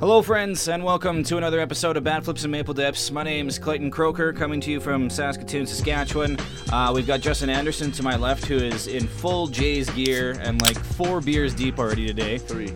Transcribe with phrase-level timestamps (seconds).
[0.00, 3.10] Hello, friends, and welcome to another episode of Bad Flips and Maple Dips.
[3.10, 6.38] My name is Clayton Croker, coming to you from Saskatoon, Saskatchewan.
[6.72, 10.62] Uh, we've got Justin Anderson to my left, who is in full Jays gear and
[10.62, 12.38] like four beers deep already today.
[12.38, 12.72] Three.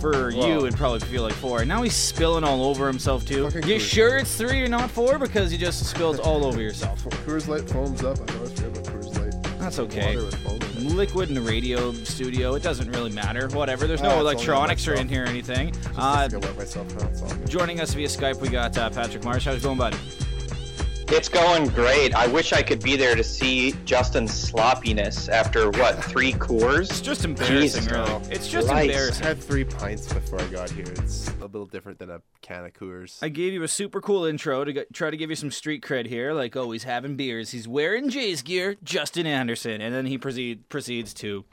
[0.00, 1.64] For you, it'd probably feel like four.
[1.64, 3.50] Now he's spilling all over himself too.
[3.50, 3.80] Fucking You Coors.
[3.80, 5.18] sure it's three or not four?
[5.18, 7.02] Because you just spilled all over yourself.
[7.26, 8.18] Coors Light foams up.
[8.30, 9.58] I always forget about Coors Light.
[9.58, 10.14] That's okay.
[10.84, 10.96] Water with foam in it.
[10.98, 13.48] Liquid in the radio studio, it doesn't really matter.
[13.48, 13.86] Whatever.
[13.86, 15.02] There's Ah, no it's only electronics or myself.
[15.02, 15.72] in here or anything.
[15.72, 17.06] Just Uh, myself now.
[17.08, 17.48] It's all good.
[17.48, 19.44] joining us via Skype, we got uh, Patrick Marsh.
[19.44, 19.96] How's it going, buddy?
[21.10, 22.14] It's going great.
[22.14, 26.90] I wish I could be there to see Justin's sloppiness after what three Coors?
[26.90, 27.90] It's just embarrassing, Jesus.
[27.90, 28.24] really.
[28.30, 28.78] It's just Christ.
[28.78, 29.24] I embarrassing.
[29.24, 30.84] had three pints before I got here.
[30.86, 33.18] It's a little different than a can of Coors.
[33.22, 35.82] I gave you a super cool intro to get, try to give you some street
[35.82, 36.34] cred here.
[36.34, 37.52] Like, oh, he's having beers.
[37.52, 39.80] He's wearing Jay's gear, Justin Anderson.
[39.80, 41.46] And then he proceed, proceeds to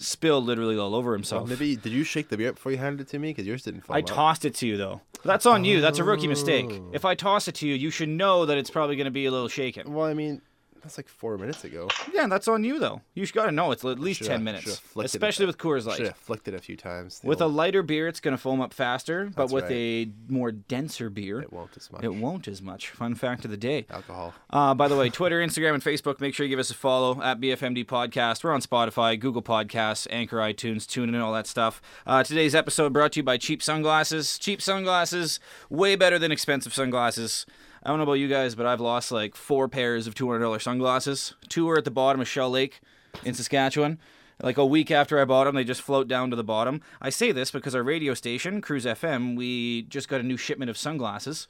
[0.00, 1.48] spill literally all over Well, himself.
[1.48, 3.28] maybe did you shake the beer before you handed it to me?
[3.30, 3.94] Because yours didn't fall.
[3.96, 4.06] I up.
[4.06, 5.00] tossed it to you, though.
[5.24, 5.80] That's on you.
[5.80, 6.66] That's a rookie mistake.
[6.70, 6.90] Oh.
[6.92, 9.26] If I toss it to you, you should know that it's probably going to be
[9.26, 9.92] a little shaken.
[9.92, 10.40] Well, I mean,
[10.82, 11.88] that's like four minutes ago.
[12.12, 13.00] Yeah, that's on you, though.
[13.14, 14.78] You got to know it's at least Shoulda- 10 minutes.
[14.78, 15.96] flicked it Especially with Coors Light.
[15.98, 17.20] Should have flicked it a few times.
[17.22, 19.26] With a lighter beer, it's going to foam up faster.
[19.26, 19.72] But That's with right.
[19.72, 22.02] a more denser beer, it won't as much.
[22.04, 22.88] it won't as much.
[22.90, 23.86] Fun fact of the day.
[23.90, 24.34] Alcohol.
[24.50, 27.22] Uh, by the way, Twitter, Instagram, and Facebook, make sure you give us a follow
[27.22, 28.42] at BFMD Podcast.
[28.44, 31.80] We're on Spotify, Google Podcasts, Anchor, iTunes, TuneIn, and all that stuff.
[32.06, 34.38] Uh, today's episode brought to you by Cheap Sunglasses.
[34.38, 37.46] Cheap sunglasses, way better than expensive sunglasses.
[37.82, 41.34] I don't know about you guys, but I've lost like four pairs of $200 sunglasses.
[41.48, 42.80] Two are at the bottom of Shell Lake
[43.24, 43.98] in Saskatchewan.
[44.42, 46.80] Like a week after I bought them, they just float down to the bottom.
[47.00, 50.70] I say this because our radio station, Cruise FM, we just got a new shipment
[50.70, 51.46] of sunglasses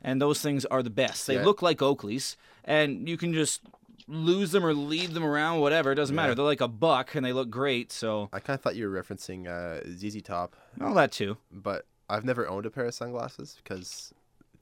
[0.00, 1.26] and those things are the best.
[1.28, 1.44] They Yeah.
[1.44, 3.60] look like Oakley's, and you can just
[4.08, 5.92] lose them or leave them around, whatever.
[5.92, 6.30] It doesn't matter.
[6.32, 6.34] Yeah.
[6.34, 7.92] They're like a buck, and they look great.
[7.92, 11.36] So, I kind of thought you were referencing uh, ZZ Top, all that too.
[11.52, 14.12] but I've never owned a pair of sunglasses because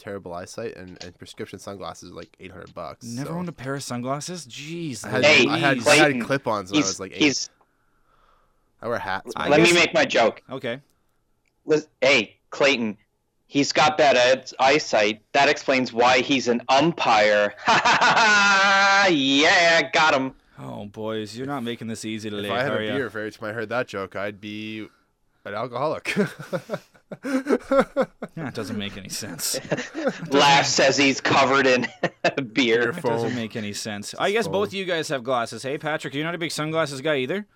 [0.01, 3.05] terrible eyesight and, and prescription sunglasses are like 800 bucks.
[3.07, 4.47] Never so- owned a pair of sunglasses.
[4.47, 7.23] Jeez, I had, Hey, I had, I had clip-ons when I was like eight.
[7.23, 7.51] he's
[8.83, 9.33] I wear hats.
[9.37, 10.43] I let guess- me make my joke.
[10.51, 10.81] okay.
[11.67, 12.97] Lis- Hey, Clayton,
[13.47, 15.21] he's got bad eyesight.
[15.33, 17.55] That explains why he's an umpire.
[19.09, 20.35] yeah, got him.
[20.59, 22.95] Oh, boys, you're not making this easy today, if I had a are ya?
[22.95, 24.89] beer, if every time I heard that joke, I'd be
[25.45, 26.15] an alcoholic.
[27.25, 29.59] Yeah, it doesn't make any sense.
[30.31, 31.87] Laugh says he's covered in
[32.53, 32.91] beer.
[32.91, 34.15] It doesn't make any sense.
[34.19, 35.63] I guess both of you guys have glasses.
[35.63, 37.47] Hey, Patrick, you're not a big sunglasses guy either.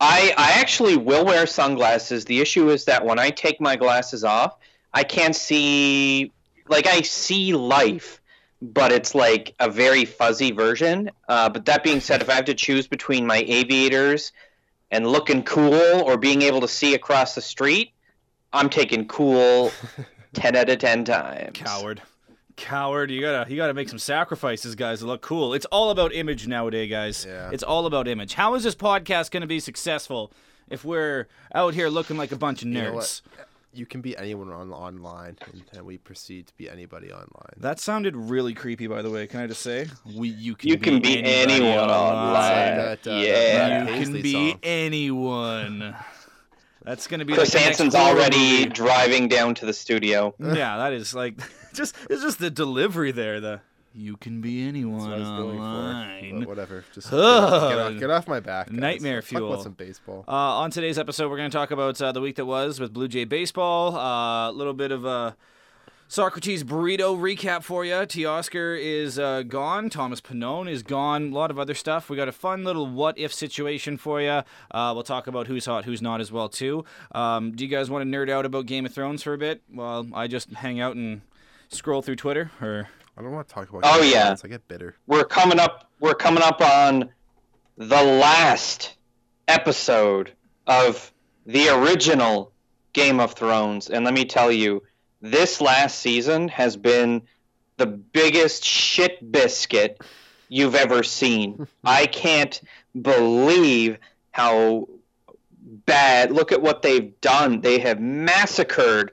[0.00, 2.24] I, I actually will wear sunglasses.
[2.24, 4.56] The issue is that when I take my glasses off,
[4.94, 6.32] I can't see
[6.68, 8.20] like I see life,
[8.62, 11.10] but it's like a very fuzzy version.
[11.28, 14.32] Uh, but that being said, if I have to choose between my aviators
[14.90, 17.92] and looking cool or being able to see across the street,
[18.52, 19.72] I'm taking cool
[20.32, 21.50] ten out of ten times.
[21.54, 22.02] Coward.
[22.56, 25.54] Coward, you gotta you gotta make some sacrifices, guys, to look cool.
[25.54, 27.24] It's all about image nowadays, guys.
[27.26, 27.50] Yeah.
[27.52, 28.34] It's all about image.
[28.34, 30.30] How is this podcast gonna be successful
[30.68, 33.22] if we're out here looking like a bunch of You know nerds?
[33.72, 37.54] You can be anyone on online, and, and we proceed to be anybody online.
[37.56, 39.28] That sounded really creepy, by the way.
[39.28, 39.86] Can I just say?
[40.16, 42.76] We you can You can be anybody anyone online.
[42.76, 43.88] That, uh, Yeah.
[43.94, 44.60] You can be song.
[44.64, 45.94] anyone.
[46.84, 48.66] That's gonna be Chris like Hansen's horror already movie.
[48.70, 50.34] driving down to the studio.
[50.40, 51.34] Yeah, that is like
[51.74, 53.40] just it's just the delivery there.
[53.40, 53.60] The
[53.92, 55.62] you can be That's anyone what I was going for.
[55.64, 56.44] online.
[56.46, 56.84] Whatever.
[56.94, 57.70] Just Ugh.
[57.72, 58.68] get, off, get off my back.
[58.68, 58.76] guys.
[58.78, 59.52] Nightmare Let's talk fuel.
[59.52, 60.24] about some baseball.
[60.28, 62.92] Uh, on today's episode, we're going to talk about uh, the week that was with
[62.92, 63.96] Blue Jay baseball.
[63.96, 65.36] A little bit of a
[66.10, 67.94] Socrates Brito recap for you.
[67.94, 69.88] Teoscar is uh, gone.
[69.88, 71.30] Thomas Pannone is gone.
[71.30, 72.10] A lot of other stuff.
[72.10, 74.42] We got a fun little what if situation for you.
[74.72, 76.84] Uh, we'll talk about who's hot, who's not as well too.
[77.12, 79.62] Um, do you guys want to nerd out about Game of Thrones for a bit?
[79.72, 81.20] Well, I just hang out and
[81.68, 83.82] scroll through Twitter, or I don't want to talk about.
[83.84, 84.24] Oh, of yeah.
[84.24, 84.44] Thrones.
[84.44, 84.96] I get bitter.
[85.06, 87.10] we're coming up we're coming up on
[87.76, 88.96] the last
[89.46, 90.32] episode
[90.66, 91.12] of
[91.46, 92.50] the original
[92.94, 94.82] Game of Thrones and let me tell you
[95.20, 97.22] this last season has been
[97.76, 100.00] the biggest shit biscuit
[100.48, 101.66] you've ever seen.
[101.84, 102.60] I can't
[103.00, 103.98] believe
[104.32, 104.88] how
[105.62, 107.60] bad look at what they've done.
[107.60, 109.12] They have massacred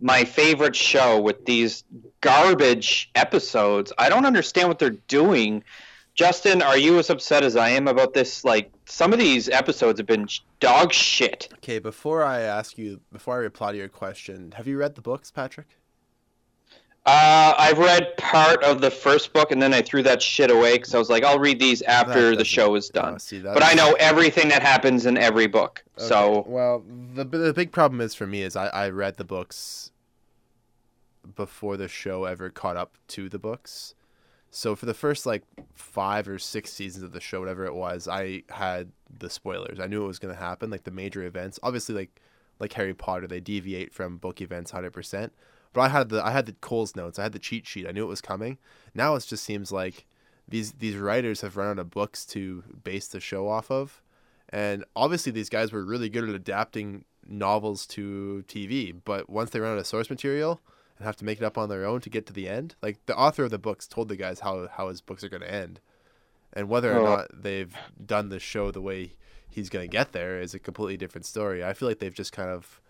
[0.00, 1.84] my favorite show with these
[2.20, 3.92] garbage episodes.
[3.96, 5.64] I don't understand what they're doing.
[6.14, 8.44] Justin, are you as upset as I am about this?
[8.44, 10.28] Like, some of these episodes have been
[10.60, 11.48] dog shit.
[11.54, 15.00] Okay, before I ask you, before I reply to your question, have you read the
[15.00, 15.66] books, Patrick?
[17.06, 20.74] Uh, I've read part of the first book and then I threw that shit away
[20.78, 23.18] because I was like, I'll read these after the show is Oh, done.
[23.18, 25.84] see, that But I know everything that happens in every book.
[25.98, 26.82] Okay, So well,
[27.14, 29.90] the the big problem is for me is I I read the books
[31.36, 33.94] before the show ever caught up to the books.
[34.54, 35.42] So for the first like
[35.74, 39.80] five or six seasons of the show, whatever it was, I had the spoilers.
[39.80, 41.58] I knew it was going to happen, like the major events.
[41.64, 42.20] Obviously, like
[42.60, 45.32] like Harry Potter, they deviate from book events hundred percent.
[45.72, 47.18] But I had the I had the Cole's notes.
[47.18, 47.84] I had the cheat sheet.
[47.88, 48.58] I knew it was coming.
[48.94, 50.06] Now it just seems like
[50.46, 54.02] these these writers have run out of books to base the show off of,
[54.50, 58.94] and obviously these guys were really good at adapting novels to TV.
[59.04, 60.60] But once they run out of source material
[60.98, 62.98] and have to make it up on their own to get to the end, like
[63.06, 65.52] the author of the books told the guys how how his books are going to
[65.52, 65.80] end,
[66.52, 67.04] and whether or Oh.
[67.04, 67.74] not they've
[68.04, 69.14] done the show the way
[69.48, 71.64] he's going to get there is a completely different story.
[71.64, 72.80] I feel like they've just kind of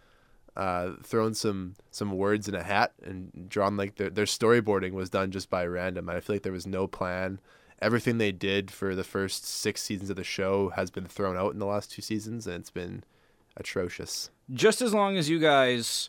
[0.56, 5.10] uh, thrown some some words in a hat and drawn like their their storyboarding was
[5.10, 6.08] done just by random.
[6.08, 7.40] And I feel like there was no plan.
[7.82, 11.52] Everything they did for the first six seasons of the show has been thrown out
[11.52, 13.02] in the last two seasons, and it's been
[13.56, 14.30] atrocious.
[14.52, 16.08] Just as long as you guys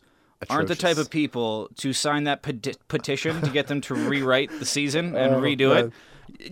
[0.49, 4.49] aren't the type of people to sign that peti- petition to get them to rewrite
[4.59, 5.85] the season and Oh, redo man.
[5.87, 5.93] it.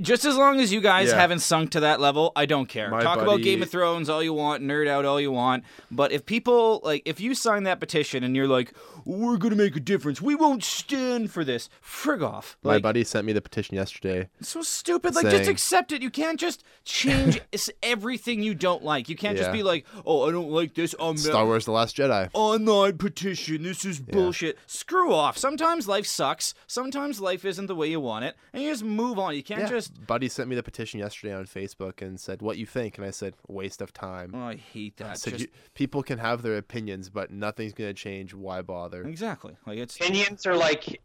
[0.01, 1.15] Just as long as you guys Yeah.
[1.19, 2.89] haven't sunk to that level, I don't care.
[2.89, 6.11] My Talk about Game of Thrones all you want, nerd out all you want, but
[6.11, 8.73] if people like if you sign that petition and you're like,
[9.05, 10.21] "We're going to make a difference.
[10.21, 12.57] We won't stand for this." Frig off.
[12.63, 14.29] My buddy sent me the petition yesterday.
[14.41, 15.15] so stupid.
[15.15, 16.01] Like just accept it.
[16.01, 17.41] You can't just change
[17.83, 19.09] everything you don't like.
[19.09, 20.93] You can't just be like, "Oh, I don't like this.
[20.99, 22.29] I'm Star Wars: The Last Jedi.
[22.33, 23.63] online petition.
[23.63, 24.57] This is bullshit.
[24.67, 25.37] Screw off.
[25.37, 26.53] Sometimes life sucks.
[26.67, 29.35] Sometimes life isn't the way you want it, and you just move on.
[29.35, 29.69] You can't Yeah.
[29.69, 30.05] just.
[30.07, 33.11] Buddy sent me the petition yesterday on Facebook and said, "What you think?" And I
[33.11, 35.09] said, "Waste of time." Oh, I hate that.
[35.11, 38.33] I said, Just- you, "People can have their opinions, but nothing's gonna change.
[38.33, 39.55] Why bother?" exactly.
[39.65, 41.01] Like it's opinions are like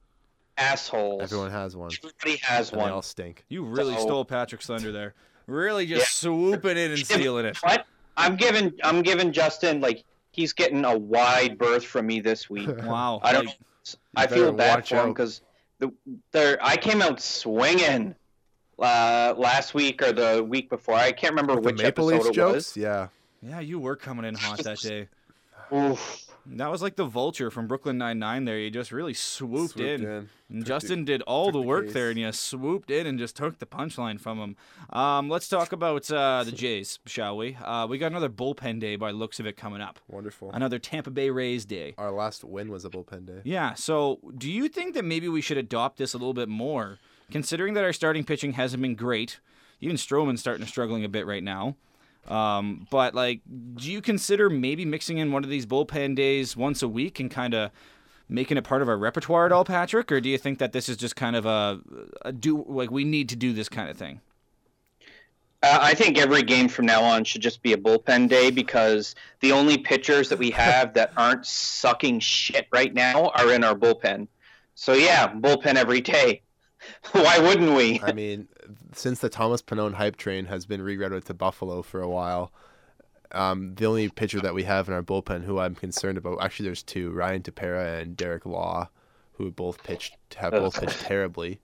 [0.56, 1.22] assholes.
[1.22, 3.44] Everyone has one, Everybody has and they all stink.
[3.49, 5.14] you really So- stole Patrick's thunder there.
[5.46, 7.56] Really just swooping in and stealing it.
[7.58, 7.87] What?
[8.16, 12.69] I'm giving I'm giving Justin like he's getting a wide berth from me this week.
[12.84, 13.20] Wow.
[13.22, 13.58] I don't Like.
[14.16, 15.40] I feel bad watch for him because
[15.78, 15.90] the
[16.32, 18.14] there I came out swinging
[18.79, 20.95] uh, last week or the week before.
[20.95, 22.77] I can't remember The which Maple episode Leafs it jokes, was.
[22.77, 23.09] yeah.
[23.43, 25.09] yeah, you were coming in hot that day.
[25.73, 26.25] Oof.
[26.53, 28.47] That was like the vulture from Brooklyn Nine Nine.
[28.47, 30.03] There, you just really swooped, Swooped in.
[30.09, 30.29] in.
[30.51, 31.93] And Justin the- did all the the work case.
[31.93, 34.57] there, and you swooped in and just took the punchline from him.
[34.99, 37.55] Um, let's talk about uh, the Jays, shall we?
[37.63, 39.99] Uh, we got another bullpen day by looks of it coming up.
[40.09, 40.51] Wonderful.
[40.53, 41.95] Another Tampa Bay Rays day.
[41.99, 43.41] Our last win was a bullpen day.
[43.45, 43.75] Yeah.
[43.75, 46.99] So, do you think that maybe we should adopt this a little bit more,
[47.31, 49.41] considering that our starting pitching hasn't been great?
[49.81, 51.77] Even Stroman's starting to struggling a bit right now.
[52.27, 53.41] Um, but like,
[53.75, 57.31] do you consider maybe mixing in one of these bullpen days once a week and
[57.31, 57.71] kind of
[58.29, 60.13] making it part of our repertoire at all, Patrick?
[60.13, 61.81] Or do you think that this is just kind of a,
[62.23, 64.21] a do like we need to do this kind of thing?
[65.63, 69.17] Uh, I think every game from now on should just be a bullpen day because
[69.41, 73.75] the only pitchers that we have that aren't sucking shit right now are in our
[73.75, 74.29] bullpen.
[74.77, 76.43] So yeah, bullpen every day.
[77.12, 78.00] Why wouldn't we?
[78.02, 78.49] I mean,
[78.93, 82.52] since the Thomas Pannone hype train has been rerouted to Buffalo for a while,
[83.32, 86.67] um, the only pitcher that we have in our bullpen who I'm concerned about, actually,
[86.67, 88.88] there's two: Ryan Tepera and Derek Law,
[89.32, 91.61] who both pitched have both pitched terribly.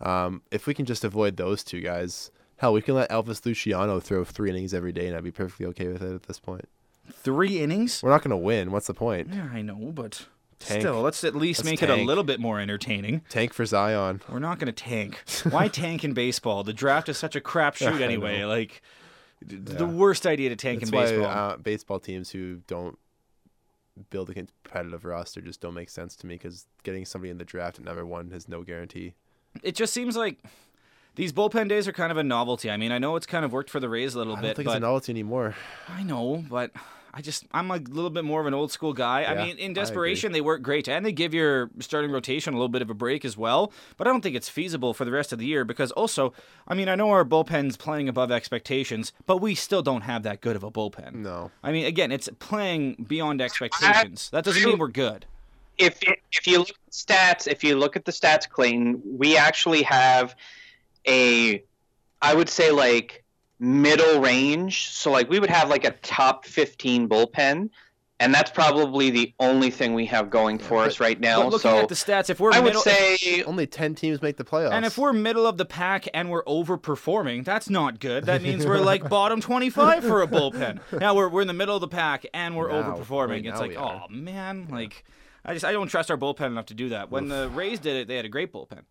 [0.00, 4.00] Um, if we can just avoid those two guys, hell, we can let Elvis Luciano
[4.00, 6.68] throw three innings every day, and I'd be perfectly okay with it at this point.
[7.10, 8.02] Three innings?
[8.02, 8.70] We're not going to win.
[8.70, 9.28] What's the point?
[9.32, 10.26] Yeah, I know, but
[10.66, 10.80] Tank.
[10.82, 13.22] still, let's at least Let's make it a little bit more entertaining.
[13.28, 14.22] Tank for Zion.
[14.28, 15.22] We're not going to tank.
[15.50, 16.62] Why tank in baseball?
[16.64, 18.44] The draft is such a crapshoot I anyway.
[18.44, 18.82] Like,
[19.46, 21.26] d- the worst idea to tank That's in why baseball.
[21.26, 22.98] uh, baseball teams who don't
[24.10, 27.44] build a competitive roster just don't make sense to me because getting somebody in the
[27.44, 29.14] draft at number one has no guarantee.
[29.62, 30.38] it just seems like
[31.14, 32.70] these bullpen days are kind of a novelty.
[32.70, 34.38] I mean, I know it's kind of worked for the Rays a little bit.
[34.38, 35.54] I don't bit, think but it's a novelty anymore.
[35.88, 36.70] I know, but
[37.14, 39.24] I just I'm a little bit more of an old school guy.
[39.24, 42.68] I mean, in desperation, they work great, and they give your starting rotation a little
[42.70, 43.70] bit of a break as well.
[43.96, 46.32] But I don't think it's feasible for the rest of the year because also,
[46.66, 50.40] I mean, I know our bullpen's playing above expectations, but we still don't have that
[50.40, 51.14] good of a bullpen.
[51.16, 51.50] No.
[51.62, 54.30] I mean, again, it's playing beyond expectations.
[54.30, 55.26] That doesn't mean we're good.
[55.78, 55.98] if
[56.32, 60.34] if you look at stats, if you look at the stats, Clayton, we actually have
[61.06, 61.62] a,
[62.22, 63.21] I would say like
[63.62, 64.88] middle range.
[64.88, 67.70] So like we would have like a top fifteen bullpen,
[68.22, 71.42] and that's probably the only thing we have going for us right now.
[71.42, 74.22] But looking so at the stats, if we're I would middle, say Only 10 teams
[74.22, 74.72] make the playoffs.
[74.72, 78.26] And if we're middle of the pack and we're overperforming, that's not good.
[78.26, 80.80] That means we're like bottom 25 for a bullpen.
[81.00, 83.28] Now we're, we're in the middle of the pack and we're Now, overperforming.
[83.28, 84.06] right it's like, oh are.
[84.08, 85.04] man, like
[85.44, 87.10] I just I don't trust our bullpen enough to do that.
[87.10, 88.82] When the Rays did it, they had a great bullpen.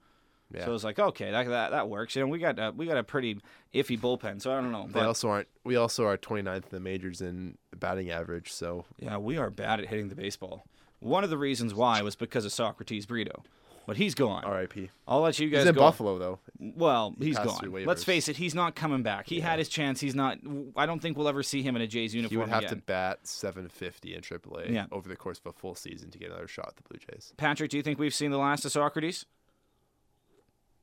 [0.54, 0.66] Yeah.
[0.66, 2.16] So it's like okay, that that, that works.
[2.16, 3.40] You know, we got uh, we got a pretty
[3.74, 4.42] iffy bullpen.
[4.42, 4.86] So I don't know.
[4.88, 5.48] They But also aren't.
[5.64, 8.52] We also are 29th in the majors in batting average.
[8.52, 10.66] So yeah, we are bad at hitting the baseball.
[11.00, 13.42] One of the reasons why was because of Socrates Brito,
[13.88, 14.44] but he's gone.
[14.44, 14.92] R.I.P.
[15.08, 15.82] I'll let you guys He's in go.
[15.82, 16.40] Buffalo though.
[16.60, 17.86] Well, He he's passed gone.
[17.86, 19.26] Let's face it, he's not coming back.
[19.28, 20.00] He had his chance.
[20.00, 20.38] He's not.
[20.76, 22.70] I don't think we'll ever see him in a Jays uniform He would have again.
[22.70, 24.86] to bat 750 in AAA Yeah.
[24.92, 27.34] over the course of a full season to get another shot at the Blue Jays.
[27.38, 29.26] Patrick, do you think we've seen the last of Socrates?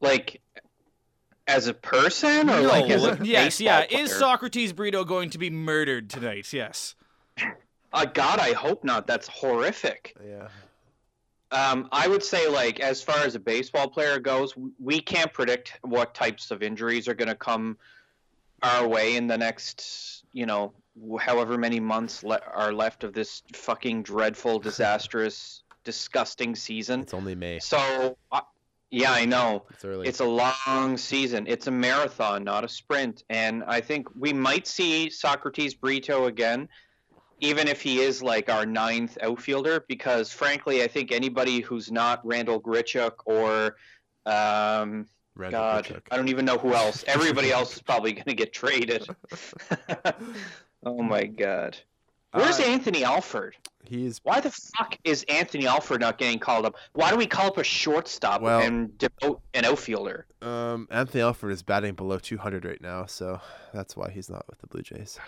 [0.01, 0.41] Like,
[1.47, 3.87] as a person or like as a yes, yeah.
[3.87, 4.03] player?
[4.03, 6.53] Is Socrates Brito going to be murdered tonight?
[6.53, 6.95] Yes.
[7.93, 9.07] Uh, God, I hope not.
[9.07, 10.15] That's horrific.
[10.25, 10.49] Yeah.
[11.51, 15.79] Um, I would say, like, as far as a baseball player goes, we can't predict
[15.81, 17.79] what types of injuries are going to come
[18.63, 20.75] our way in the next, you know,
[21.19, 27.01] however many months le- are left of this fucking dreadful, disastrous, disgusting season.
[27.01, 27.61] It's only May.
[27.61, 28.41] So, uh,
[28.91, 29.65] yeah, I know.
[29.71, 30.09] It's early.
[30.09, 31.47] It's a long season.
[31.47, 33.25] It's a marathon, not a sprint.
[33.29, 36.69] And I think we might see Socrates Brito again,
[37.41, 42.25] even if he is like our ninth outfielder, because frankly, I think anybody who's not
[42.25, 43.77] Randall Grichuk or,
[44.25, 46.03] um, Randall God, Grichuk.
[46.11, 47.05] I don't even know who else.
[47.07, 49.07] Everybody else is probably going to get traded.
[50.83, 51.77] oh my God.
[52.33, 53.57] Where's Uh, Anthony Alford?
[53.85, 56.75] He's Why the fuck is Anthony Alford not getting called up?
[56.93, 60.27] Why do we call up a shortstop Well- and devote an outfielder?
[60.43, 63.41] um Anthony Alford is batting below 200 right now, so
[63.73, 65.19] that's why he's not with the Blue Jays.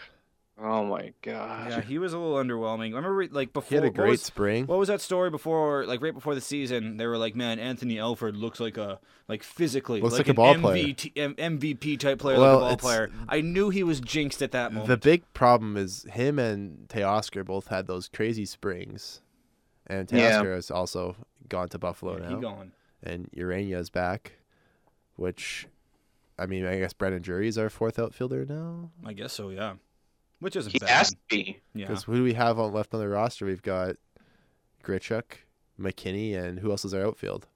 [0.63, 1.71] Oh my god.
[1.71, 2.93] Yeah, he was a little underwhelming.
[2.93, 4.67] I remember like before He had a great was- spring.
[4.67, 5.87] What was that story before?
[5.87, 9.43] Like right before the season, they were like, "Man, Anthony Alford looks like a like
[9.43, 12.77] physically Looks like an a ball player." MVP, M- MVP type player, Well, like a
[12.77, 14.89] ball player." I knew he was jinxed at that moment.
[14.89, 19.23] The big problem is him and Teoscar both had those crazy springs,
[19.87, 20.43] and Yeah.
[20.43, 21.17] Teoscar has also
[21.49, 22.73] gone to Buffalo Yeah, now, he gone.
[23.03, 24.33] and Ureña is back,
[25.17, 25.67] which,
[26.39, 28.91] I mean, I guess Brandon Drury is our fourth outfielder now.
[29.07, 29.49] I guess so.
[29.51, 29.75] Yeah,
[30.41, 30.89] which isn't He bad.
[30.91, 31.59] has to be.
[31.75, 31.87] yeah.
[31.87, 33.47] Because who do we have on left on the roster?
[33.47, 33.97] We've got
[34.85, 35.25] Grichuk,
[35.79, 37.47] McKinney, and who else is our outfield?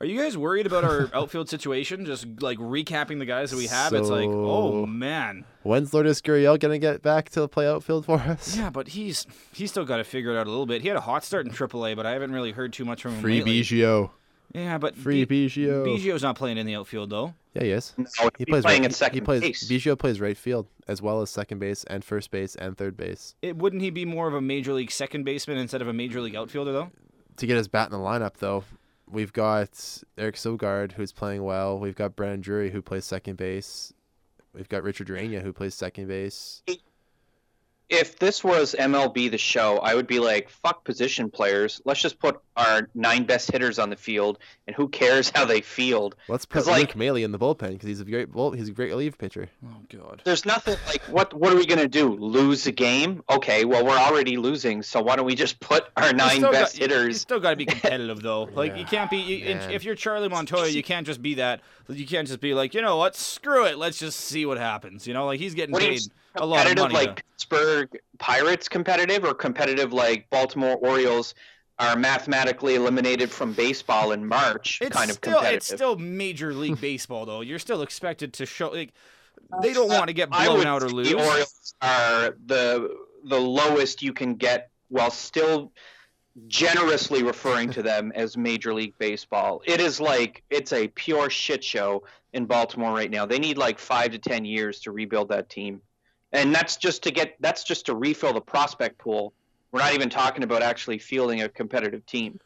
[0.00, 2.04] Are you guys worried about our outfield situation?
[2.04, 5.44] Just like recapping the guys that we have, it's like, oh man.
[5.62, 8.56] When's Lourdes Gurriel gonna get back to play outfield for us?
[8.56, 10.82] Yeah, but he's he's still got to figure it out a little bit.
[10.82, 13.12] He had a hot start in AAA, but I haven't really heard too much from
[13.14, 13.60] him Free lately.
[13.60, 14.10] Biggio.
[14.54, 15.84] Yeah, but Free B- Biggio.
[15.84, 17.34] Biggio's not playing in the outfield though.
[17.54, 17.92] Yeah, he is.
[17.96, 18.06] No,
[18.38, 19.68] He plays playing right, at second he plays, base.
[19.68, 23.34] Biggio plays right field as well as second base and first base and third base.
[23.42, 26.20] It wouldn't he be more of a major league second baseman instead of a major
[26.20, 26.90] league outfielder though?
[27.38, 28.62] To get his bat in the lineup, though,
[29.10, 31.78] we've got Eric Sogard who's playing well.
[31.78, 33.92] We've got Brandon Drury who plays second base.
[34.54, 36.62] We've got Richard Ureña who plays second base.
[37.90, 41.82] If this was MLB the show, I would be like, fuck position players.
[41.84, 45.60] Let's just put our nine best hitters on the field, and who cares how they
[45.60, 46.16] field?
[46.28, 48.72] Let's put like- Luke Maile in the bullpen because he's a great bull, he's a
[48.72, 49.48] great relief pitcher.
[49.66, 50.22] Oh god.
[50.24, 51.34] There's nothing like what.
[51.34, 52.14] What are we gonna do?
[52.14, 53.22] Lose a game?
[53.30, 56.52] Okay, well we're already losing, so why don't we just put our You nine best
[56.52, 57.20] got, You hitters?
[57.20, 58.48] still got to be competitive though.
[58.54, 61.60] Like you can't be you, if you're Charlie Montoyo, you can't just be that.
[61.88, 63.14] You can't just be like, you know what?
[63.14, 63.76] Screw it.
[63.76, 65.06] Let's just see what happens.
[65.06, 67.06] You know, like he's getting What do you- paid a lot of competitive money.
[67.06, 71.34] like to- Pittsburgh Pirates competitive or competitive like Baltimore Orioles
[71.78, 75.56] are mathematically eliminated from baseball in March It's kind of still competitive.
[75.56, 77.40] it's still major league baseball though.
[77.40, 78.92] You're still expected to show like
[79.52, 81.08] uh, they don't want to get I blown would out or lose.
[81.08, 85.72] The Orioles are the the lowest you can get while still
[86.48, 89.62] generously referring to them as Major League Baseball.
[89.66, 93.24] It is like it's a pure shit show in Baltimore right now.
[93.26, 95.80] They need like 5 to 10 years to rebuild that team.
[96.34, 99.32] And that's just to get that's just to refill the prospect pool.
[99.72, 102.38] We're not even talking about actually fielding a competitive team.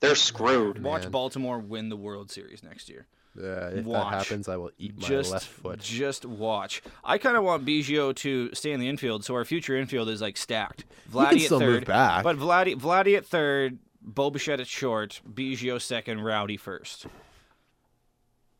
[0.00, 0.82] They're screwed.
[0.82, 1.10] Watch Man.
[1.10, 3.06] Baltimore win the World Series next year.
[3.34, 4.10] Yeah, if Watch.
[4.10, 5.80] that happens, I will eat my just left foot.
[5.80, 6.82] just watch.
[7.02, 10.20] I kind of want Biggio to stay in the infield, so our future infield is
[10.20, 10.84] like stacked.
[11.06, 12.24] He can Vladdy at third, move back.
[12.24, 17.06] but Vladdy Vladdy at third, Bo Bichette at short, Biggio second, Rowdy first.
[17.06, 17.10] It'd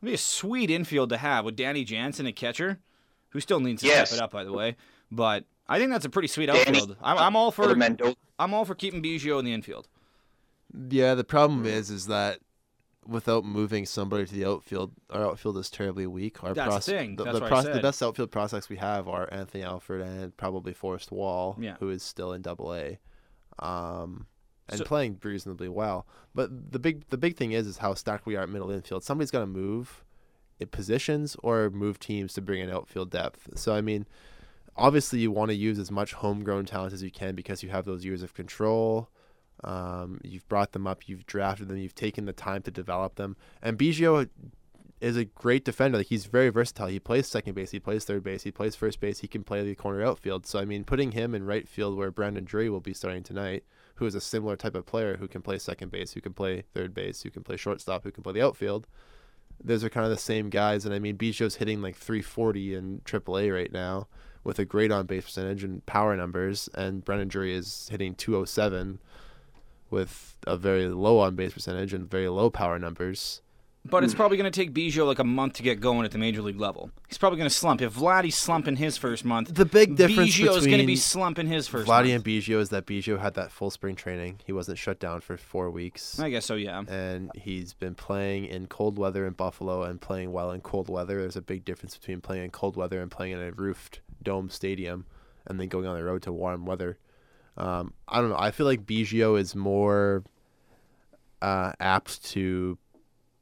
[0.03, 2.79] be a sweet infield to have with Danny Jansen at catcher,
[3.33, 4.11] who still needs to Yes.
[4.11, 4.77] step it up, by the way.
[5.11, 6.97] But I think that's a pretty sweet Danny- outfield.
[7.03, 8.17] I'm, I'm all for Mendoza.
[8.39, 9.89] I'm all for keeping Biggio in the infield.
[10.91, 12.39] Yeah, the problem is, is that
[13.07, 16.43] without moving somebody to the outfield, our outfield is terribly weak.
[16.43, 17.17] Our That's the thing.
[17.17, 20.01] The, That's the, what I pros- the best outfield prospects we have are Anthony Alford
[20.03, 21.77] and probably Forrest Wall, Yeah.
[21.81, 22.99] who is still in Double A,
[23.59, 24.27] um,
[24.69, 26.07] and So- playing reasonably well.
[26.35, 29.05] But the big the big thing is is how stacked we are at middle infield.
[29.05, 30.12] Somebody's got to move in
[30.71, 33.59] positions or move teams to bring in outfield depth.
[33.59, 34.07] So I mean,
[34.77, 37.85] obviously you want to use as much homegrown talent as you can because you have
[37.85, 39.09] those years of control.
[39.65, 43.37] Um, you've brought them up, you've drafted them, you've taken the time to develop them.
[43.63, 44.29] And Biggio
[45.01, 45.99] is a great defender.
[45.99, 46.87] Like he's very versatile.
[46.87, 49.19] He plays second base, he plays third base, he plays first base.
[49.19, 50.47] He can play the corner outfield.
[50.47, 53.65] So I mean, putting him in right field where Brandon Drury will be starting tonight,
[53.97, 56.63] who is a similar type of player who can play second base, who can play
[56.73, 58.87] third base, who can play shortstop, who can play the outfield.
[59.65, 60.85] Those are kind of the same guys.
[60.85, 64.09] And I mean, Biggio's hitting like 340 in AAA right now
[64.45, 68.99] with a great on base percentage and power numbers, and Brandon Drury is hitting 207
[69.91, 73.43] with a very low on base percentage and very low power numbers.
[73.85, 76.19] But it's probably going to take Biggio like a month to get going at the
[76.19, 76.93] major league level.
[77.09, 77.83] He's probably going to slump.
[77.83, 81.67] If Vladdy's slumping his first month, The big difference Biggio's going to be slumping his
[81.67, 82.15] first Vladdy month.
[82.15, 84.39] and Biggio is that Biggio had that full spring training.
[84.45, 86.21] He wasn't shut down for four weeks.
[86.21, 86.83] I guess so, yeah.
[86.89, 91.19] and he's been playing in cold weather in Buffalo and playing well in cold weather.
[91.21, 94.49] There's a big difference between playing in cold weather and playing in a roofed dome
[94.49, 95.07] stadium
[95.49, 96.99] and then going on the road to warm weather.
[97.57, 98.39] Um, I don't know.
[98.39, 100.23] I feel like Biggio is more
[101.43, 102.79] uh, apt to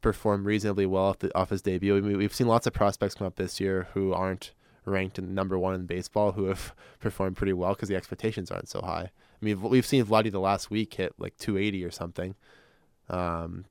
[0.01, 1.97] perform reasonably well off, the, off his debut.
[1.97, 4.53] I mean, we've seen lots of prospects come up this year who aren't
[4.85, 8.69] ranked in number one in baseball who have performed pretty well because the expectations aren't
[8.69, 9.11] so high.
[9.11, 12.35] I mean, we've seen Vladdy the last week hit like 280 or something.
[13.09, 13.65] Um,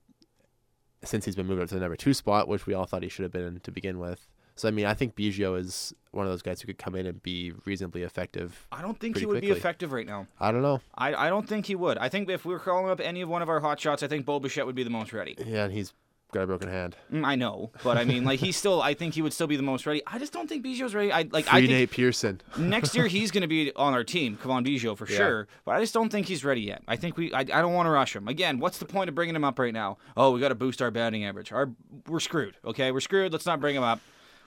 [1.04, 3.10] since he's been moved up to the number two spot, which we all thought he
[3.10, 4.28] should have been in to begin with.
[4.56, 7.06] So I mean, I think Biggio is one of those guys who could come in
[7.06, 8.68] and be reasonably effective.
[8.74, 10.28] I don't think he would be effective right now.
[10.38, 10.82] I don't know.
[10.94, 11.98] I, I don't think he would.
[11.98, 14.08] I think if we were calling up any of one of our hot shots, I
[14.08, 15.36] think Bo Bichette would be the most ready.
[15.38, 15.94] Yeah, and he's
[16.32, 16.96] got a broken hand.
[17.12, 18.82] Mm, I know, but I mean, like he's still.
[18.82, 20.02] I think he would still be the most ready.
[20.08, 21.12] I just don't think Biggio's ready.
[21.12, 21.48] I like.
[21.48, 22.42] I Free think Nate Pearson.
[22.58, 24.38] next year he's going to be on our team.
[24.42, 25.18] Come on, Biggio for Yeah.
[25.18, 25.48] sure.
[25.66, 26.84] But I just don't think he's ready yet.
[26.88, 27.34] I think we.
[27.34, 28.28] I, I don't want to rush him.
[28.28, 29.98] Again, what's the point of bringing him up right now?
[30.16, 31.52] Oh, we got to boost our batting average.
[31.52, 31.70] Our
[32.08, 32.58] we're screwed.
[32.66, 33.32] Okay, we're screwed.
[33.32, 34.00] Let's not bring him up.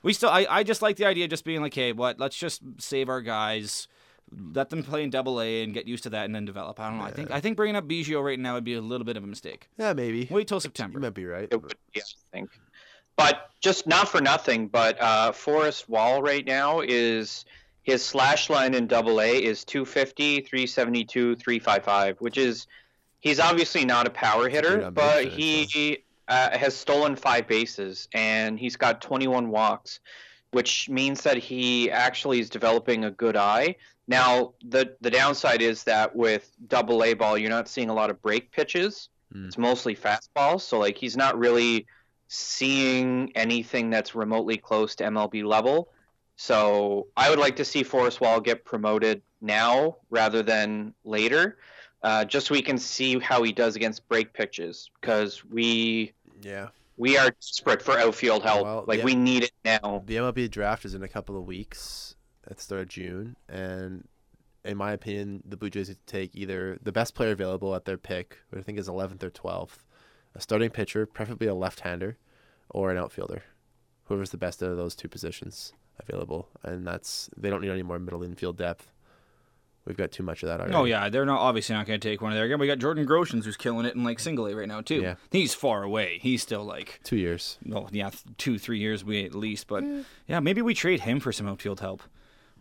[0.02, 0.30] We still.
[0.30, 2.18] I, I just like the idea of just being like, hey, what?
[2.18, 3.86] Let's just save our guys.
[4.54, 6.80] Let them play in Double A and get used to that, and then develop.
[6.80, 7.04] I don't know.
[7.04, 9.24] I think I think bringing up Biggio right now would be a little bit of
[9.24, 9.68] a mistake.
[9.78, 10.26] Yeah, maybe.
[10.30, 10.98] Wait till You September.
[11.00, 11.48] might be right.
[11.50, 12.50] It would be, I think.
[13.16, 17.44] But just not for nothing, but uh, Forrest Wall right now is
[17.82, 22.66] his slash line in double A is 250, 372, 355, which is
[23.20, 25.34] he's obviously not a power It's a good hitter, but finish,
[25.72, 30.00] he uh, has stolen five bases and he's got 21 walks,
[30.52, 33.76] which means that he actually is developing a good eye.
[34.08, 38.10] Now, the the downside is that with double A ball, you're not seeing a lot
[38.10, 39.08] of break pitches.
[39.34, 39.46] Mm.
[39.46, 41.86] It's mostly fastballs, so like he's not really
[42.28, 45.90] seeing anything that's remotely close to MLB level.
[46.36, 51.58] So I would like to see Forrest Wall get promoted now rather than later,
[52.02, 56.12] uh, just so we can see how he does against break pitches because we
[56.42, 56.68] Yeah.
[56.96, 58.64] we are desperate for outfield help.
[58.64, 59.04] Well, like yeah.
[59.04, 60.02] we need it now.
[60.06, 62.16] The MLB draft is in a couple of weeks
[62.50, 64.06] at the start of June, and
[64.64, 67.84] in my opinion, the Blue Jays need to take either the best player available at
[67.84, 69.78] their pick, which I think is 11th or 12th,
[70.34, 72.16] a starting pitcher, preferably a left-hander,
[72.70, 73.42] or an outfielder,
[74.04, 76.48] whoever's the best out of those two positions available.
[76.62, 78.92] And that's they don't need any more middle infield depth.
[79.84, 80.74] We've got too much of that already.
[80.74, 82.60] Oh yeah, they're not obviously not going to take one of there again.
[82.60, 85.00] We got Jordan Groshans who's killing it in like single A right now too.
[85.02, 85.16] Yeah.
[85.32, 86.18] He's far away.
[86.22, 87.58] He's still like two years.
[87.66, 89.66] well, yeah, two three years we at least.
[89.66, 89.82] But
[90.28, 92.02] yeah, maybe we trade him for some outfield help.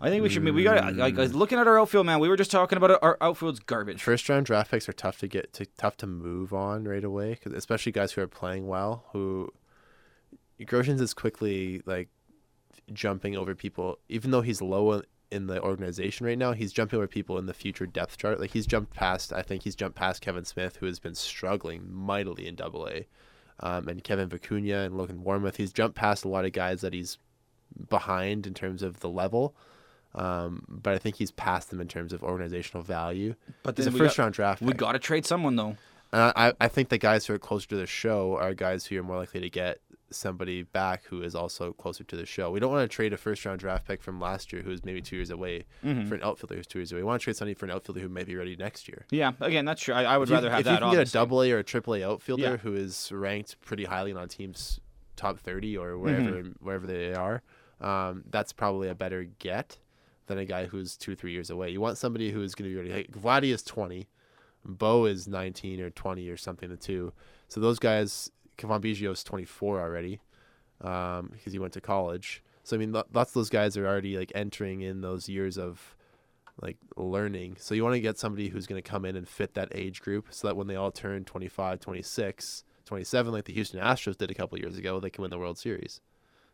[0.02, 0.44] I think we should.
[0.44, 1.34] We got like Mm.
[1.34, 2.20] looking at our outfield, man.
[2.20, 4.02] We were just talking about our outfield's garbage.
[4.02, 7.36] First round draft picks are tough to get to tough to move on right away,
[7.36, 9.06] 'cause especially guys who are playing well.
[9.14, 9.54] Who
[10.60, 12.10] Groshans is quickly like
[12.94, 16.52] jumping over people, even though he's low in the organization right now.
[16.54, 18.40] He's jumping over people in the future depth chart.
[18.40, 19.32] Like he's jumped past.
[19.32, 23.08] I think he's jumped past Kevin Smith, who has been struggling mightily in Double A,
[23.60, 25.56] um, and Kevin Vicuña and Logan Warmoth.
[25.56, 27.18] He's jumped past a lot of guys that he's
[27.90, 29.56] behind in terms of the level.
[30.14, 33.36] Um, but I think he's past them in terms of organizational value.
[33.64, 34.62] But He's a first got, round draft.
[34.62, 35.78] we got to trade someone though.
[36.14, 39.00] And I, I think the guys who are closer to the show are guys who
[39.00, 42.52] are more likely to get somebody back who is also closer to the show.
[42.52, 45.02] We don't want to trade a first round draft pick from last year who's maybe
[45.02, 46.10] two years away Mm-hmm.
[46.10, 47.00] for an outfielder who's two years away.
[47.02, 49.06] We want to trade somebody for an outfielder who may be ready next year.
[49.10, 49.94] Yeah, again, that's true.
[49.94, 50.74] I, I would If you- rather have if that.
[50.74, 52.58] you can get a double A or a triple A outfielder Yeah.
[52.58, 54.82] who is ranked pretty highly on teams
[55.16, 56.66] top thirty or wherever Mm-hmm.
[56.66, 57.42] wherever they are,
[57.80, 59.78] um, that's probably a better get
[60.32, 61.70] than a guy who's two three years away.
[61.70, 62.94] You want somebody who is going to be ready.
[62.94, 64.08] Like Vladdy is twenty,
[64.66, 66.70] Bo is nineteen or twenty or something.
[66.70, 67.14] The two,
[67.48, 68.32] so those guys.
[68.58, 70.22] Cavan Biggio is twenty four already,
[70.82, 72.44] um, because he went to college.
[72.64, 75.96] So I mean, lots of those guys are already like entering in those years of
[76.62, 77.58] like learning.
[77.60, 80.02] So you want to get somebody who's going to come in and fit that age
[80.02, 84.30] group so that when they all turn 25, 26, 27 like the Houston Astros did
[84.30, 86.02] a couple years ago, they can win the World Series.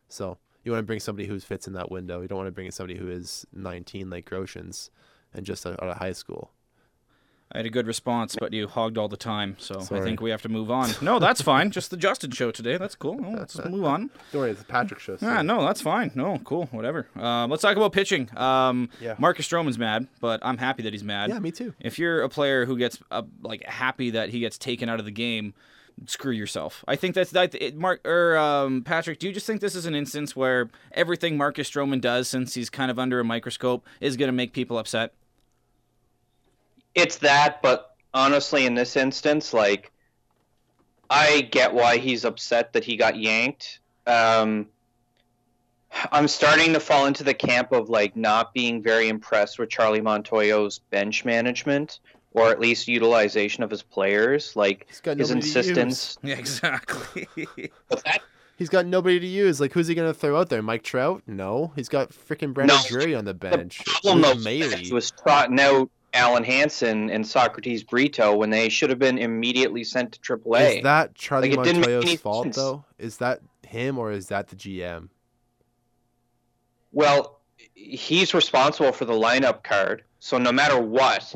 [0.08, 2.20] So you want to bring somebody who fits in that window.
[2.20, 4.90] You don't want to bring in somebody who is 19 like Groshans
[5.32, 6.50] and just out of high school.
[7.50, 10.28] I had a good response, but you hogged all the time, so I think we
[10.28, 10.90] have to move on.
[11.00, 11.70] No, that's fine.
[11.70, 12.76] Just the Justin show today.
[12.76, 13.14] That's cool.
[13.18, 14.10] No, let's move on.
[14.32, 15.16] Don't worry, it's Patrick show.
[15.16, 16.10] so- Yeah, no, that's fine.
[16.14, 17.08] No, cool, whatever.
[17.16, 18.28] Um, let's talk about pitching.
[18.36, 19.14] Um, Yeah.
[19.18, 21.30] Marcus Stroman's mad, but I'm happy that he's mad.
[21.30, 21.72] Yeah, me too.
[21.80, 25.06] If you're a player who gets uh, like happy that he gets taken out of
[25.06, 25.54] the game,
[26.06, 26.84] screw yourself.
[26.86, 27.54] I think that's that.
[27.54, 31.36] It, Mark or um, Patrick, do you just think this is an instance where everything
[31.36, 34.78] Marcus Stroman does, since he's kind of under a microscope, is going to make people
[34.78, 35.12] upset?
[36.94, 39.92] it's that, but honestly, in this instance, like,
[41.10, 43.80] I get why he's upset that he got yanked.
[44.06, 44.66] Um,
[46.12, 50.02] I'm starting to fall into the camp of like not being very impressed with Charlie
[50.02, 52.00] Montoyo's bench management,
[52.32, 54.54] or at least utilization of his players.
[54.56, 56.18] Like He's got his nobody to insistence.
[56.22, 57.26] Yeah, exactly.
[58.56, 59.60] He's got nobody to use.
[59.60, 60.62] Like, who's he going to throw out there?
[60.62, 61.22] Mike Trout?
[61.28, 61.72] No.
[61.76, 62.82] He's got freaking Brandon No.
[62.88, 63.78] Drury on the bench.
[63.78, 68.68] The problem Luke though he was trotting out Alen Hanson and Socrates Brito when they
[68.68, 70.78] should have been immediately sent to AAA.
[70.78, 72.56] Is that Charlie Like, it didn't make Montoyo's any fault, sense.
[72.56, 72.84] though?
[72.98, 75.08] Is that him or is that the GM?
[76.90, 77.38] Well,
[77.74, 80.02] he's responsible for the lineup card.
[80.18, 81.32] So no matter what,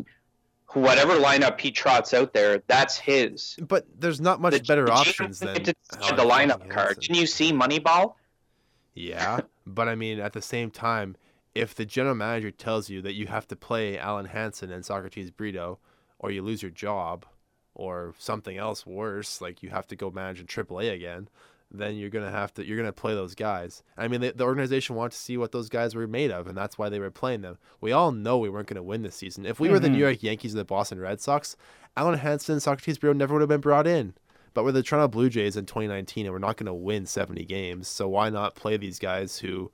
[0.74, 3.56] whatever lineup he trots out there, that's his.
[3.60, 7.00] But there's not much The- better the options than decide Alan the lineup card.
[7.00, 8.14] Didn't you see Moneyball?
[8.94, 11.16] Yeah, but I mean, at the same time,
[11.54, 15.30] if the general manager tells you that you have to play Alen Hanson and Socrates
[15.30, 15.78] Brito,
[16.18, 17.24] or you lose your job,
[17.74, 21.28] or something else worse, like you have to go manage in AAA again,
[21.80, 23.82] then you're gonna have to you're gonna play those guys.
[23.96, 26.56] I mean, the, the organization wanted to see what those guys were made of, and
[26.56, 27.58] that's why they were playing them.
[27.80, 29.46] We all know we weren't gonna win this season.
[29.46, 29.92] If we were the.
[29.92, 30.02] New mm-hmm.
[30.02, 31.54] York Yankees or the Boston Red Sox,
[31.96, 34.14] Alen Hanson and Socrates Brito never would have been brought in.
[34.54, 37.44] But we're the Toronto Blue Jays in 2019, and we're not going to win 70
[37.44, 37.88] games.
[37.88, 39.70] So why not play these guys who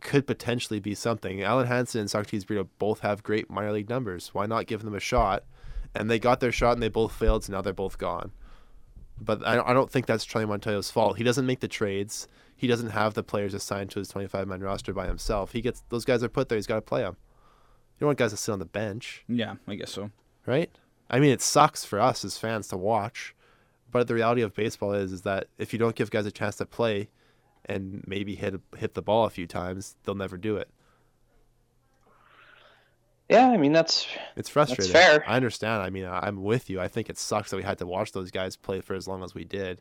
[0.00, 1.38] could potentially be something?
[1.38, 4.32] Alen Hanson and Socrates Brito both have great minor league numbers.
[4.32, 5.44] Why not give them a shot?
[5.94, 8.30] And they got their shot, and they both failed, so now they're both gone.
[9.20, 11.18] But I don't, I don't think that's Charlie Montoyo's fault.
[11.18, 12.26] He doesn't make the trades.
[12.56, 15.52] He doesn't have the players assigned to his 25 man roster by himself.
[15.52, 16.56] He gets those guys are put there.
[16.56, 17.16] He's got to play them.
[17.96, 20.10] You don't want guys to sit on the bench yeah, I guess so.
[20.46, 20.70] right?
[21.10, 23.34] I mean, it sucks for us as fans to watch,
[23.90, 26.56] but the reality of baseball is is that if you don't give guys a chance
[26.56, 27.08] to play
[27.66, 30.70] and maybe hit hit the ball a few times, they'll never do it.
[33.30, 34.92] Yeah, I mean that's It's frustrating.
[34.92, 35.24] That's fair.
[35.28, 35.82] I understand.
[35.82, 36.80] I mean, I- I'm with you.
[36.80, 39.22] I think it sucks that we had to watch those guys play for as long
[39.22, 39.80] as we did,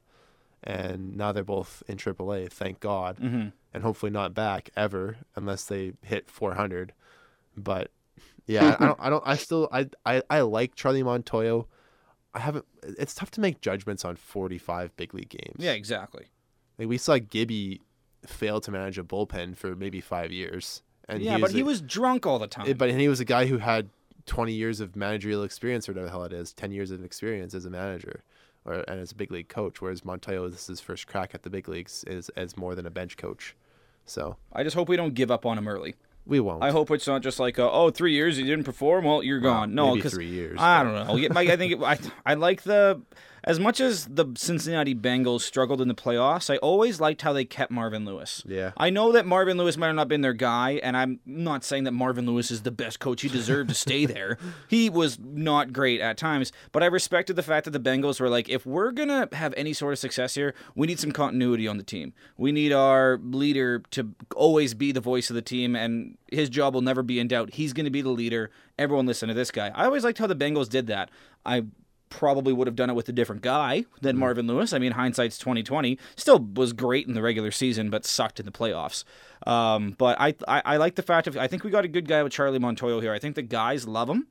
[0.64, 2.50] and now they're both in AAA.
[2.52, 6.92] Thank God, hmm and hopefully not back ever unless they hit 400.
[7.56, 7.92] But
[8.48, 9.00] yeah, I don't.
[9.06, 9.24] I don't.
[9.26, 9.68] I still.
[9.72, 9.90] I.
[10.06, 10.22] I.
[10.30, 11.66] I like Charlie Montoyo.
[12.34, 12.66] I haven't.
[12.84, 15.56] It's tough to make judgments on 45 big league games.
[15.58, 16.26] Yeah, exactly.
[16.78, 17.82] Like we saw Gibby
[18.26, 21.66] fail to manage a bullpen for maybe five years, and yeah, he but he a-
[21.66, 22.68] was drunk all the time.
[22.68, 23.90] it- but he was a guy who had
[24.26, 27.54] 20 years of managerial experience, or whatever the hell it is, 10 years of experience
[27.54, 28.24] as a manager,
[28.66, 29.82] or and as a big league coach.
[29.82, 32.86] Whereas Montoyo, this is his first crack at the big leagues, is as more than
[32.86, 33.56] a bench coach.
[34.06, 35.96] So I just hope we don't give up on him early.
[36.26, 36.64] we won't.
[36.64, 39.06] I hope it's not just like, uh, oh, three years you didn't perform.
[39.06, 39.74] Well, you're Well, gone.
[39.74, 40.60] No, because three years.
[40.62, 41.40] I don't know.
[41.40, 43.02] I think it, I I like the
[43.44, 46.50] as much as the Cincinnati Bengals struggled in the playoffs.
[46.54, 48.44] I always liked how they kept Marvin Lewis.
[48.46, 48.72] Yeah.
[48.78, 51.86] I know that Marvin Lewis might have not been their guy, and I'm not saying
[51.86, 53.22] that Marvin Lewis is the best coach.
[53.22, 54.38] He deserved to stay there.
[54.68, 58.30] He was not great at times, but I respected the fact that the Bengals were
[58.30, 61.78] like, if we're gonna have any sort of success here, we need some continuity on
[61.78, 62.14] the team.
[62.38, 66.74] We need our leader to always be the voice of the team, and his job
[66.74, 67.54] will never be in doubt.
[67.54, 68.52] He's gonna be the leader.
[68.78, 69.72] Everyone listen to this guy.
[69.76, 71.10] I always liked how the Bengals did that.
[71.46, 71.64] I
[72.10, 74.74] probably would have done it with a different guy than Marvin Lewis.
[74.74, 75.98] I mean, hindsight's twenty twenty.
[76.16, 79.04] Still was great in the regular season, but sucked in the playoffs.
[79.48, 82.08] Um, but I, I I like the fact of I think we got a good
[82.08, 83.14] guy with Charlie Montoyo here.
[83.14, 84.28] I think the guys love him.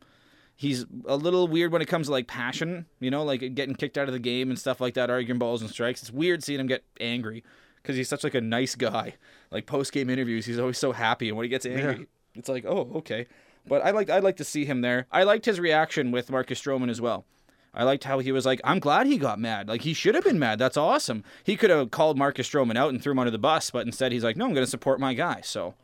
[0.56, 3.96] He's a little weird when it comes to like passion, you know, like getting kicked
[3.96, 6.02] out of the game and stuff like that, arguing balls and strikes.
[6.02, 7.44] It's weird seeing him get angry
[7.80, 9.14] because he's such like a nice guy.
[9.52, 12.64] Like post game interviews, he's always so happy, and when he gets angry, it's like,
[12.66, 13.28] oh, okay.
[13.66, 15.06] But I like I'd like to see him there.
[15.12, 17.24] I liked his reaction with Marcus Stroman as well.
[17.74, 19.68] I liked how he was like, I'm glad he got mad.
[19.68, 20.58] Like he should have been mad.
[20.58, 21.22] That's awesome.
[21.44, 24.10] He could have called Marcus Stroman out and threw him under the bus, but instead
[24.12, 25.42] he's like, no, I'm going to support my guy.
[25.42, 25.74] So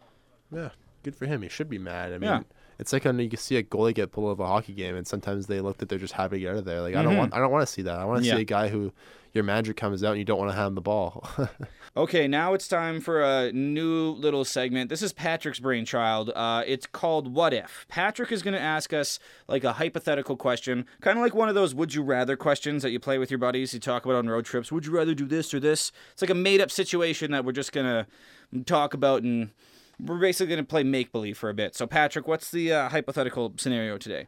[0.51, 0.70] Yeah,
[1.03, 1.42] good for him.
[1.42, 2.12] He should be mad.
[2.12, 2.40] I mean, Yeah.
[2.79, 4.97] It's like when you can see a goalie get pulled out of a hockey game,
[4.97, 6.81] and sometimes they look that they're just happy to get out of there.
[6.81, 7.19] Like I don't Mhm.
[7.19, 7.99] want, I don't want to see that.
[7.99, 8.37] I want to Yeah.
[8.37, 8.93] see a guy who
[9.33, 11.29] your manager comes out and you don't want to hand the ball.
[11.97, 14.91] Okay, now it's time for a new little segment.
[14.91, 16.29] This is Patrick's brainchild.
[16.35, 17.87] Uh, it's called What If.
[17.89, 21.55] Patrick is going to ask us like a hypothetical question, kind of like one of
[21.55, 23.73] those would you rather questions that you play with your buddies.
[23.75, 24.73] You talk about on road trips.
[24.73, 25.93] Would you rather do this or this?
[26.15, 29.51] It's like a made up situation that we're just going to talk about and
[29.99, 31.75] we're basically going to play make believe for a bit.
[31.75, 34.27] So, Patrick, what's the uh, hypothetical scenario today?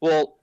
[0.00, 0.36] Well,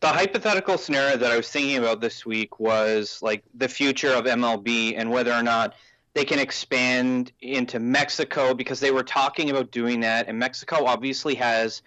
[0.00, 4.24] the hypothetical scenario that I was thinking about this week was like the future of
[4.24, 5.74] MLB and whether or not
[6.14, 11.34] they can expand into Mexico because they were talking about doing that, and Mexico obviously
[11.34, 11.82] has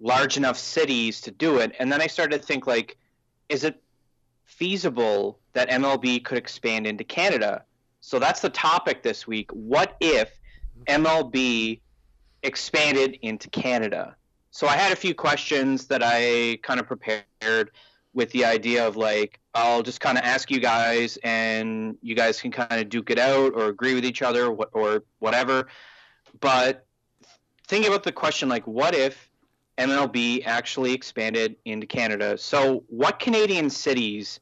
[0.00, 1.74] large enough cities to do it.
[1.78, 2.96] And then I started to think like,
[3.48, 3.82] is it
[4.44, 7.64] feasible that MLB could expand into Canada?
[8.00, 9.50] So that's the topic this week.
[9.52, 10.39] What if
[10.86, 11.80] MLB
[12.42, 14.16] expanded into Canada?
[14.50, 17.70] So I had a few questions that I kind of prepared
[18.12, 22.40] with the idea of like I'll just kind of ask you guys and you guys
[22.40, 25.68] can kind of duke it out or agree with each other or, whatever.
[26.40, 26.86] But
[27.68, 29.30] think about the question like what if
[29.78, 32.36] MLB actually expanded into Canada?
[32.36, 34.40] So what Canadian cities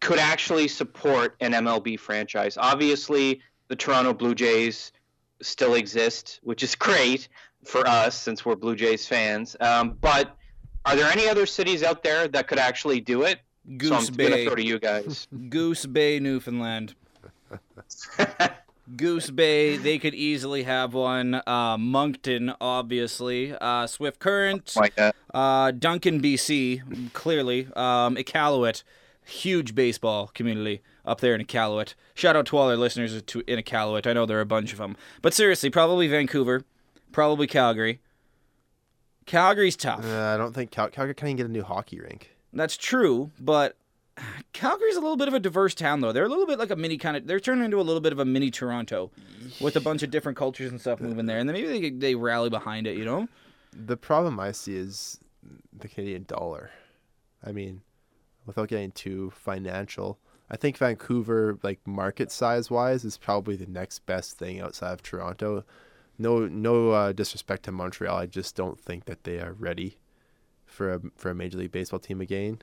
[0.00, 2.58] could actually support an MLB franchise?
[2.58, 4.92] Obviously, the Toronto Blue Jays
[5.42, 7.28] still exist, which is great
[7.64, 9.56] for us since we're Blue Jays fans.
[9.60, 10.36] Um, but
[10.84, 13.40] are there any other cities out there that could actually do it?
[13.76, 14.30] Goose so I'm Bay.
[14.30, 15.26] gonna throw to you guys.
[15.48, 16.94] Goose Bay, Newfoundland.
[18.96, 21.42] Goose Bay, they could easily have one.
[21.44, 23.52] Uh, Moncton, obviously.
[23.60, 24.74] Uh, Swift Current.
[24.76, 25.16] Like that.
[25.34, 27.66] Uh, Duncan, BC, clearly.
[27.74, 28.84] Um, Iqaluit,
[29.26, 31.94] huge baseball community up there in Iqaluit.
[32.14, 34.06] Shout out to all our listeners to, in Iqaluit.
[34.06, 34.96] I know there are a bunch of them.
[35.20, 36.64] But seriously, probably Vancouver,
[37.12, 38.00] probably Calgary.
[39.26, 40.04] Calgary's tough.
[40.04, 42.36] Uh, I don't think Cal- Calgary can't even get a new hockey rink.
[42.52, 43.76] That's true, but
[44.52, 46.12] Calgary's a little bit of a diverse town, though.
[46.12, 47.26] They're a little bit like a mini kind of.
[47.26, 49.10] They're turning into a little bit of a mini Toronto,
[49.60, 52.14] with a bunch of different cultures and stuff moving there, and then maybe they they
[52.14, 52.96] rally behind it.
[52.96, 53.28] You know?
[53.72, 55.18] The problem I see is
[55.76, 56.70] the Canadian dollar.
[57.44, 57.82] I mean,
[58.46, 60.18] without getting too financial,
[60.50, 65.02] I think Vancouver, like market size wise, is probably the next best thing outside of
[65.02, 65.64] Toronto.
[66.18, 68.16] No, no uh, disrespect to Montreal.
[68.16, 69.98] I just don't think that they are ready
[70.64, 72.62] for a for a major league baseball team again.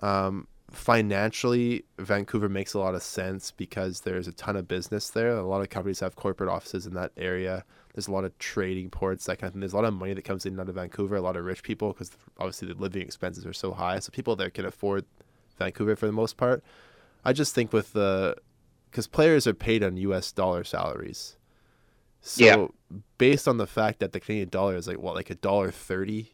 [0.00, 5.30] Um, financially, Vancouver makes a lot of sense because there's a ton of business there.
[5.30, 7.64] A lot of companies have corporate offices in that area.
[7.94, 9.60] There's a lot of trading ports, that kind of thing.
[9.60, 11.16] There's a lot of money that comes in out of Vancouver.
[11.16, 13.98] A lot of rich people because obviously the living expenses are so high.
[13.98, 15.04] So people there can afford
[15.58, 16.64] Vancouver for the most part.
[17.24, 18.36] I just think with the
[18.90, 20.32] because players are paid on U.S.
[20.32, 21.36] dollar salaries.
[22.20, 22.66] So Yeah.
[23.18, 26.32] based on the fact that the Canadian dollar is like what like a dollar thirty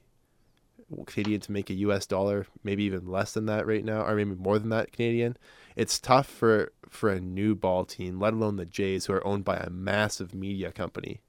[1.07, 4.35] Canadian to make a US dollar, maybe even less than that right now, or maybe
[4.35, 5.37] more than that Canadian.
[5.77, 9.44] It's tough for for a new ball team, let alone the Jays, who are owned
[9.44, 11.21] by a massive media company,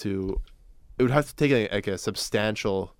[0.00, 0.40] to
[0.98, 2.94] it would have to take a, like a substantial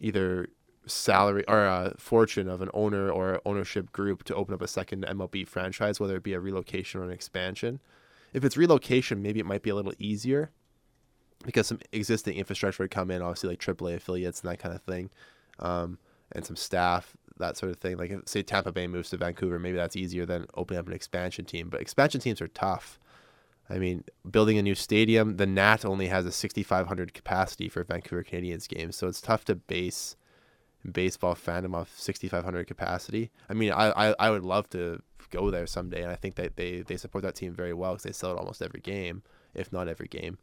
[0.00, 0.48] either
[0.86, 5.04] salary or a fortune of an owner or ownership group to open up a second
[5.06, 7.80] MLB franchise, whether it be a relocation or an expansion.
[8.32, 10.50] If it's relocation, maybe it might be a little easier
[11.44, 14.82] because some existing infrastructure would come in, obviously like AAA affiliates and that kind of
[14.82, 15.10] thing,
[15.60, 15.98] um,
[16.32, 17.96] and some staff, that sort of thing.
[17.96, 20.92] Like if, say Tampa Bay moves to Vancouver, maybe that's easier than opening up an
[20.92, 21.68] expansion team.
[21.68, 22.98] But expansion teams are tough.
[23.68, 28.22] I mean, building a new stadium, the Nat only has a 6,500 capacity for Vancouver
[28.22, 30.16] Canadians games, so it's tough to base
[30.90, 33.30] baseball fandom off 6,500 capacity.
[33.48, 35.00] I mean, I, I, I would love to
[35.30, 38.02] go there someday, and I think that they, they support that team very well because
[38.02, 39.22] they sell it almost every game,
[39.54, 40.38] if not every game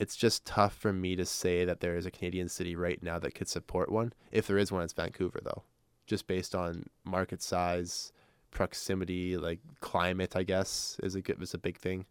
[0.00, 3.18] it's just tough for me to say that there is a Canadian city right now
[3.18, 4.14] that could support one.
[4.32, 5.62] If there is one, it's Vancouver though,
[6.06, 8.10] just based on market size,
[8.50, 10.34] proximity, like climate.
[10.34, 12.06] I guess is a good is a big thing.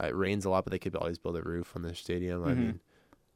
[0.00, 2.44] Uh, it rains a lot, but they could always build a roof on their stadium.
[2.44, 2.56] I Mhm.
[2.56, 2.80] mean,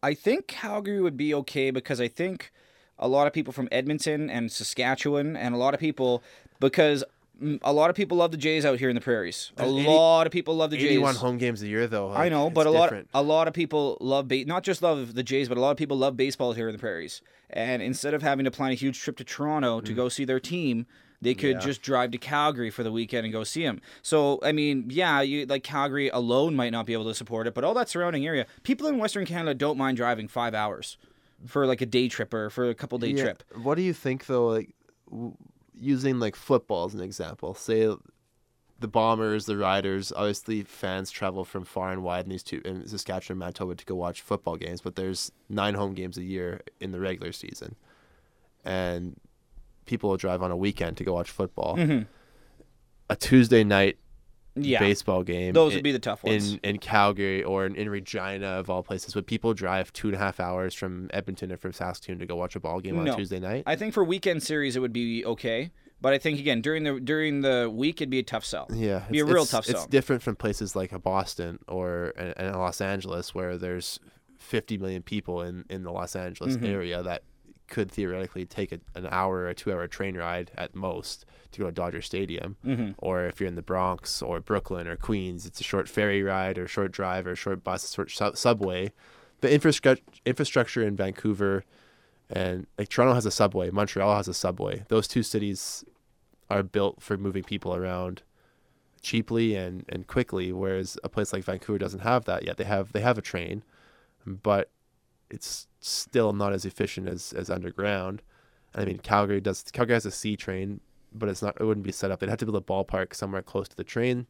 [0.02, 2.52] I think Calgary would be okay because I think
[2.98, 6.22] a lot of people from Edmonton and Saskatchewan and a lot of people
[6.60, 7.04] because
[7.42, 9.50] mm, a lot of people love the Jays out here in the prairies.
[9.58, 10.86] A 80 lot of people love the Jays.
[10.90, 12.12] 81 home games a year though.
[12.12, 13.08] I know, but a lot different.
[13.14, 15.76] a lot of people love ba- not just love the Jays, but a lot of
[15.76, 17.20] people love baseball here in the prairies.
[17.50, 20.38] And instead of having to plan a huge trip to Toronto to go see their
[20.40, 20.86] team,
[21.22, 21.54] they could.
[21.54, 21.60] Yeah.
[21.60, 23.80] just drive to Calgary for the weekend and go see him.
[24.02, 27.54] So I mean, yeah, you like Calgary alone might not be able to support it,
[27.54, 30.98] but all that surrounding area, people in Western Canada don't mind driving five hours
[31.46, 33.42] for like a day trip or for a couple day Yeah, trip.
[33.62, 34.48] What do you think though?
[34.48, 34.74] Like
[35.10, 35.34] w-
[35.80, 37.92] using like football as an example, say
[38.80, 40.12] the Bombers, the Riders.
[40.14, 43.94] Obviously, fans travel from far and wide in these two in Saskatchewan, Manitoba to go
[43.94, 44.80] watch football games.
[44.80, 47.76] But there's nine home games a year in the regular season,
[48.64, 49.16] and
[49.92, 51.76] people will drive on a weekend to go watch football.
[51.76, 52.06] Mhm.
[53.10, 53.98] A Tuesday night
[54.54, 55.52] Yeah, baseball game.
[55.52, 56.54] those in- would be the tough ones.
[56.54, 59.14] in in Calgary or in, in Regina of all places.
[59.14, 62.36] Would people drive two and a half hours from Edmonton or from Saskatoon to go
[62.36, 63.16] watch a ball game on No.
[63.16, 63.64] Tuesday night?
[63.66, 66.98] I think for weekend series it would be okay, but I think again during the
[67.00, 68.66] during the week it'd be a tough sell.
[68.72, 69.88] Yeah, it'd Be a real it's- tough It's sell.
[69.88, 74.00] different from places like a Boston or and, Los Angeles, where there's
[74.38, 76.68] 50 million people in in the Los Angeles Mhm.
[76.68, 77.22] area that
[77.72, 81.58] could theoretically take a, an hour or a two hour train ride at most to
[81.60, 82.56] go to Dodger Stadium.
[82.64, 82.94] Mhm.
[82.98, 86.56] Or if you're in the Bronx or Brooklyn or Queens, it's a short ferry ride
[86.58, 88.92] or short drive or short bus, short su- subway.
[89.40, 91.64] The infrastructure infrastructure in Vancouver
[92.30, 94.84] and like Toronto has a subway, Montreal has a subway.
[94.88, 95.84] Those two cities
[96.48, 98.22] are built for moving people around
[99.02, 102.56] cheaply and, and quickly, whereas a place like Vancouver doesn't have that yet.
[102.56, 103.62] They have they have a train,
[104.26, 104.70] but
[105.32, 108.22] it's still not as efficient as, as underground.
[108.74, 109.62] I mean, Calgary does.
[109.72, 110.80] Calgary has a C train,
[111.12, 111.56] but it's not.
[111.60, 112.20] It wouldn't be set up.
[112.20, 114.26] They'd have to build a ballpark somewhere close to the train,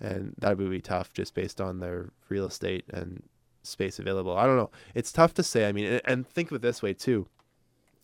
[0.00, 3.22] and that would be tough just based on their real estate and
[3.62, 4.36] space available.
[4.36, 4.70] I don't know.
[4.94, 5.68] It's tough to say.
[5.68, 7.28] I mean, and, and think of it this way too.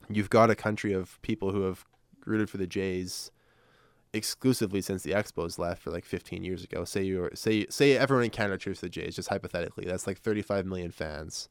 [0.08, 1.84] You've got a country of people who have
[2.24, 3.30] rooted for the Jays
[4.12, 6.84] exclusively since the Expos left for like 15 years ago.
[6.84, 9.84] Say you say say everyone in Canada cheers for the Jays, just hypothetically.
[9.84, 11.48] That's like 35 million fans.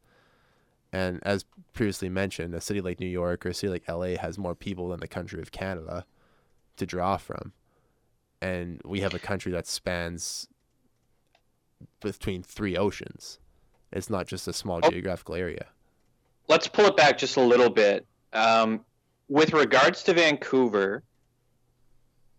[0.95, 4.37] And as previously mentioned, a city like New York or a city like LA has
[4.37, 6.05] more people than the country of Canada
[6.77, 7.51] to draw from.
[8.41, 10.47] And we have a country that spans
[11.99, 13.39] between three oceans.
[13.91, 14.89] It's not just a small Oh.
[14.89, 15.65] geographical area.
[16.47, 18.05] let's pull it back just a little bit.
[18.31, 18.85] Um,
[19.27, 21.03] with regards to Vancouver,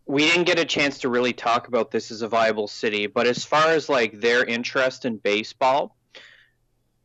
[0.07, 3.27] we didn't get a chance to really talk about this as a viable city, but
[3.27, 5.95] as far as like their interest in baseball,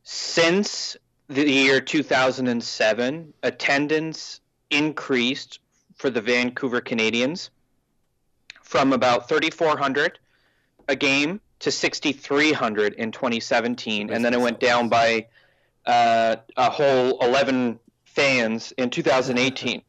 [0.05, 0.97] since
[1.29, 5.61] the year 2007, attendance increased
[5.95, 7.51] for the Vancouver Canadians
[8.63, 10.19] from about 3,400
[10.89, 15.27] a game to 6,300 in 2017, and then it went down by
[15.87, 19.83] uh, a whole 11 fans in 2018.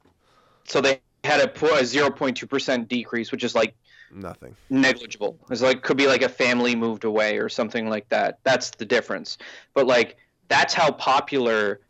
[0.65, 1.48] so they had a, a
[1.82, 3.76] 0.2% decrease, which is like
[4.12, 4.56] Nothing.
[4.69, 5.39] negligible.
[5.50, 8.39] It's like could be like a family moved away or something like that.
[8.43, 9.38] That's the difference.
[9.74, 11.82] But like that's how popular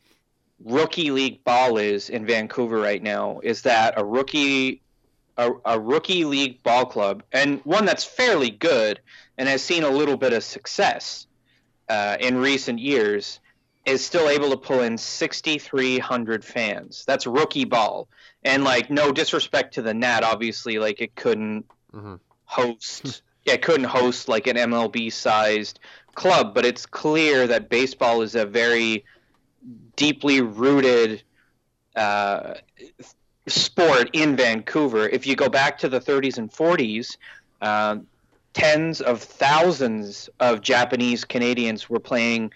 [0.63, 3.39] rookie league ball is in Vancouver right now.
[3.43, 4.81] Is that a rookie
[5.35, 8.99] a, a rookie league ball club and one that's fairly good
[9.37, 11.25] and has seen a little bit of success
[11.89, 13.39] uh, in recent years
[13.85, 17.03] is still able to pull in 6,300 fans.
[17.05, 18.07] That's rookie ball.
[18.43, 22.19] And like, no disrespect to the Nat, obviously, like it couldn't Mhm.
[22.45, 23.23] host.
[23.45, 25.79] yeah, couldn't host like an MLB sized
[26.15, 29.03] club, but it's clear that baseball is a very
[29.95, 31.23] deeply rooted
[31.95, 32.55] uh,
[33.47, 35.07] sport in Vancouver.
[35.09, 37.17] If you go back to the 30s and 40s,
[37.61, 37.97] uh,
[38.53, 42.51] tens of thousands of Japanese Canadians were playing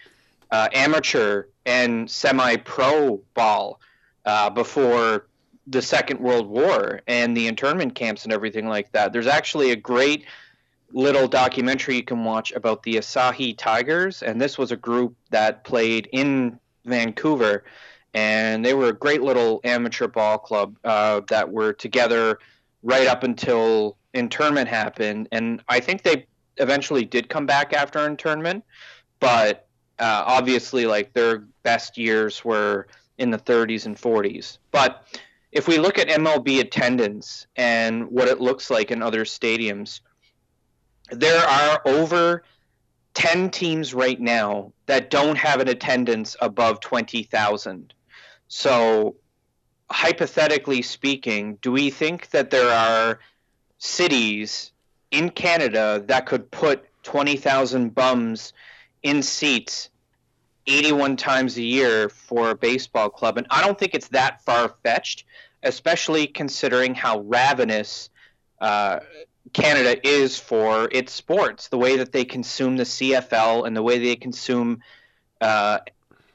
[0.51, 3.81] uh, amateur and semi-pro ball
[4.25, 5.27] uh, before
[5.65, 9.11] the Second World War and the internment camps and everything like that.
[9.11, 10.25] There's actually a great
[10.91, 15.63] little documentary you can watch about the Asahi Tigers, and this was a group that
[15.63, 17.63] played in Vancouver,
[18.13, 22.39] and they were a great little amateur ball club uh, that were together
[22.83, 26.25] right up until internment happened, and I think they
[26.57, 28.63] eventually did come back after internment,
[29.19, 29.67] but
[29.99, 34.59] uh, obviously, like their best years were in the 30s and 40s.
[34.71, 35.07] But
[35.51, 40.01] if we look at MLB attendance and what it looks like in other stadiums,
[41.11, 42.43] there are over
[43.13, 47.93] 10 teams right now that don't have an attendance above 20,000.
[48.47, 49.15] So,
[49.89, 53.19] hypothetically speaking, do we think that there are
[53.79, 54.71] cities
[55.11, 58.53] in Canada that could put 20,000 bums
[59.03, 59.89] in seats
[60.67, 63.37] 81 times a year for a baseball club?
[63.37, 65.25] And I don't think it's that far fetched,
[65.63, 68.09] especially considering how ravenous
[68.59, 68.99] uh,
[69.53, 73.99] Canada is for its sports, the way that they consume the CFL and the way
[73.99, 74.81] they consume
[75.41, 75.79] uh,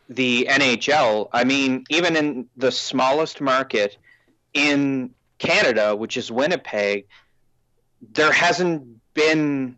[0.09, 1.29] the NHL.
[1.33, 3.97] I mean, even in the smallest market
[4.55, 7.07] in Canada, which is Winnipeg,
[8.13, 9.77] there hasn't been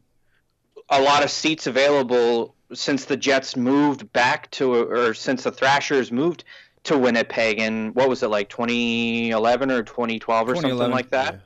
[0.88, 6.10] a lot of seats available since the Jets moved back to, or since the Thrashers
[6.10, 6.44] moved
[6.84, 11.40] to Winnipeg in what was it like 2011 or 2012 or something like that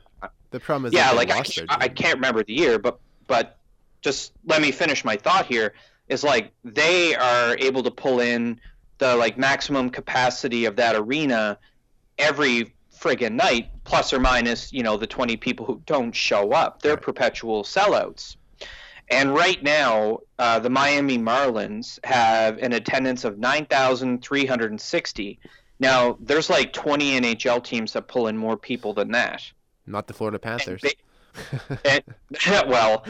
[0.51, 3.57] The problem is, yeah, that like I can't, I can't remember the year, but but
[4.01, 5.73] just let me finish my thought here.
[6.07, 8.59] Is like they are able to pull in
[8.97, 11.57] the like maximum capacity of that arena
[12.17, 16.81] every friggin' night, plus or minus, you know, the twenty people who don't show up.
[16.81, 17.01] They're Right.
[17.01, 18.35] perpetual sellouts.
[19.11, 25.39] And right now, uh, the Miami Marlins have an attendance of 9,360.
[25.79, 29.41] Now, there's like 20 NHL teams that pull in more people than that.
[29.89, 30.81] Not the Florida Panthers.
[30.81, 32.03] Ba- and,
[32.69, 33.03] well,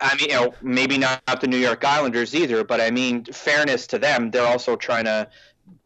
[0.00, 3.24] I mean, you know, maybe not, not the New York Islanders either, but I mean,
[3.24, 5.28] fairness to them, they're also trying to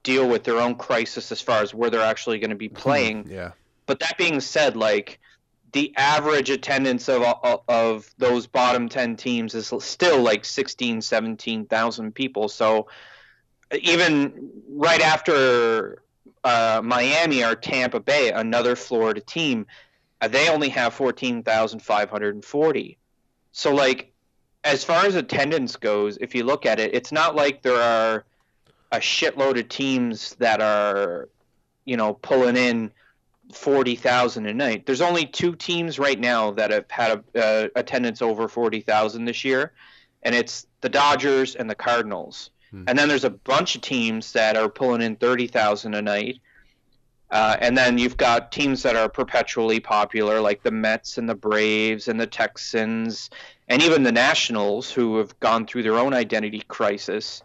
[0.03, 3.26] deal with their own crisis as far as where they're actually going to be playing.
[3.28, 3.53] Yeah.
[3.86, 5.18] But that being said, like
[5.72, 7.22] the average attendance of
[7.68, 12.49] of those bottom 10 teams is still like 16 17,000 people.
[12.49, 12.89] So
[13.72, 16.03] even right after
[16.45, 19.66] uh, Miami or Tampa Bay, another Florida team,
[20.26, 22.98] they only have 14,540.
[23.52, 24.12] So like
[24.64, 28.24] as far as attendance goes, if you look at it, it's not like there are
[28.92, 31.28] a shitload of teams that are,
[31.84, 32.90] you know, pulling in
[33.52, 34.86] forty thousand a night.
[34.86, 39.24] There's only two teams right now that have had a, uh, attendance over forty thousand
[39.24, 39.72] this year,
[40.22, 42.50] and it's the Dodgers and the Cardinals.
[42.70, 42.84] Hmm.
[42.86, 46.40] And then there's a bunch of teams that are pulling in thirty thousand a night.
[47.30, 51.34] Uh, and then you've got teams that are perpetually popular, like the Mets and the
[51.34, 53.28] Braves and the Texans,
[53.68, 57.42] and even the Nationals, who have gone through their own identity crisis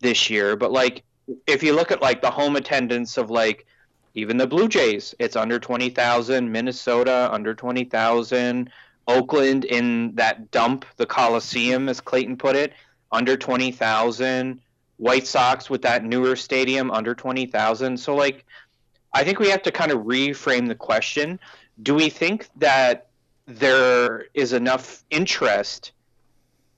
[0.00, 0.54] this year.
[0.54, 1.02] But like,
[1.46, 3.66] if you look at like the home attendance of like
[4.14, 6.50] even the Blue Jays, it's under 20,000.
[6.50, 8.70] Minnesota, under 20,000.
[9.08, 12.72] Oakland in that dump, the Coliseum, as Clayton put it,
[13.10, 14.60] under 20,000.
[14.98, 17.96] White Sox with that newer stadium, under 20,000.
[17.96, 18.44] So, like,
[19.14, 21.38] I think we have to kind of reframe the question.
[21.82, 23.08] Do we think that
[23.46, 25.92] there is enough interest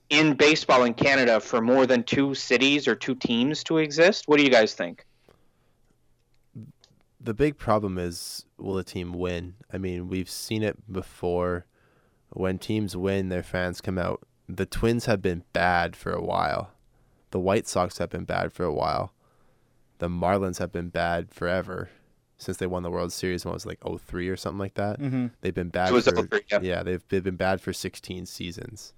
[0.09, 4.27] in baseball in Canada for more than two cities or two teams to exist?
[4.27, 5.05] What do you guys think?
[7.25, 9.55] the big problem is will a team win?
[9.73, 11.65] I mean, we've seen it before.
[12.29, 14.25] When teams win, their fans come out.
[14.47, 16.71] The Twins have been bad for a while.
[17.31, 19.11] The White Sox have been bad for a while.
[19.97, 21.89] The Marlins have been bad forever
[22.37, 24.99] since they won the World Series when it was like 03 or something like that.
[24.99, 25.27] Mm-hmm.
[25.41, 25.89] They've been bad.
[25.89, 26.59] for, 03, yeah.
[26.61, 28.93] yeah, they've, they've been bad for 16 seasons.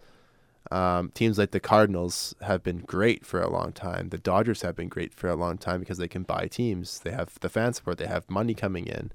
[0.69, 4.09] Um, teams like the Cardinals have been great for a long time.
[4.09, 6.99] The Dodgers have been great for a long time because they can buy teams.
[6.99, 7.99] They have the fan support.
[7.99, 9.11] They have money coming in.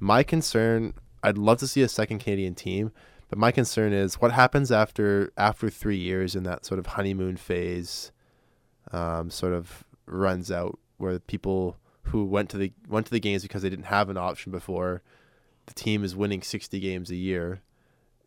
[0.00, 2.90] My concern, I'd love to see a second Canadian team,
[3.28, 7.36] but my concern is what happens after after three years in that sort of honeymoon
[7.36, 8.10] phase,
[8.90, 13.42] um, sort of runs out where people who went to the went to the games
[13.42, 15.02] because they didn't have an option before,
[15.66, 17.60] the team is winning sixty games a year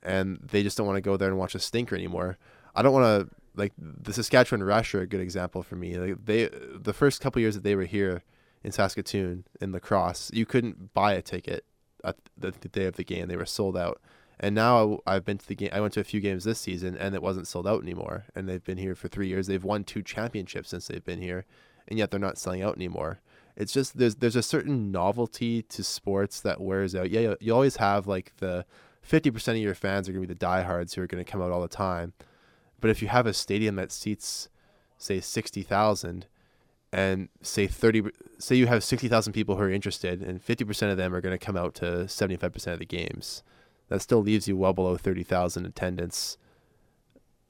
[0.03, 2.37] and they just don't want to go there and watch a stinker anymore.
[2.75, 5.97] I don't want to like the Saskatchewan Rush are a good example for me.
[5.97, 8.23] Like they, the first couple years that they were here
[8.63, 11.65] in Saskatoon in lacrosse, you couldn't buy a ticket
[12.03, 14.01] at the, the day of the game; they were sold out.
[14.39, 15.69] And now I've been to the game.
[15.71, 18.25] I went to a few games this season, and it wasn't sold out anymore.
[18.35, 19.47] And they've been here for three years.
[19.47, 21.45] They've won two championships since they've been here,
[21.87, 23.21] and yet they're not selling out anymore.
[23.55, 27.11] It's just there's there's a certain novelty to sports that wears out.
[27.11, 28.65] Yeah, you, always have like the
[29.07, 31.41] 50% of your fans are going to be the diehards who are going to come
[31.41, 32.13] out all the time.
[32.79, 34.49] But if you have a stadium that seats,
[34.97, 36.25] say, 60,000,
[36.91, 38.03] and say 30,
[38.37, 41.43] say you have 60,000 people who are interested, and 50% of them are going to
[41.43, 43.43] come out to 75% of the games,
[43.89, 46.37] that still leaves you well below 30,000 attendance,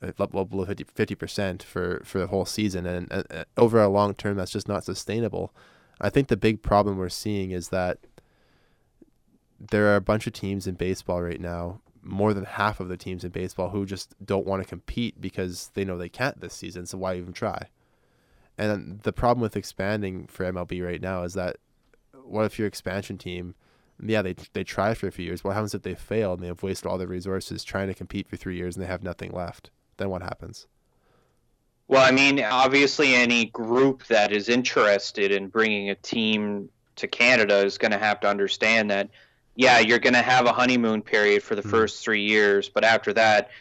[0.01, 2.85] uh, well below 50, 50% for, for the whole season.
[2.85, 5.53] And, and, and over a long term, that's just not sustainable.
[6.03, 7.99] I think the big problem we're seeing is that
[9.57, 12.97] there are a bunch of teams in baseball right now, more than half of the
[12.97, 16.53] teams in baseball who just don't want to compete because they know they can't this
[16.53, 17.69] season, so why even try?
[18.57, 21.55] And the problem with expanding for MLB right now is that
[22.25, 23.55] what if your expansion team,
[24.01, 25.43] yeah, they they try for a few years.
[25.43, 28.27] What happens if they fail and they have wasted all their resources trying to compete
[28.27, 29.71] for three years and they have nothing left?
[29.97, 30.67] Then what happens?
[31.87, 37.57] Well, I mean, obviously, any group that is interested in bringing a team to Canada
[37.57, 39.09] is going to have to understand that
[39.55, 41.69] yeah, you're going to have a honeymoon period for the mm.
[41.69, 43.51] first three years, but after that,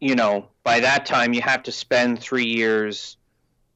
[0.00, 3.16] you know, by that time you have to spend three years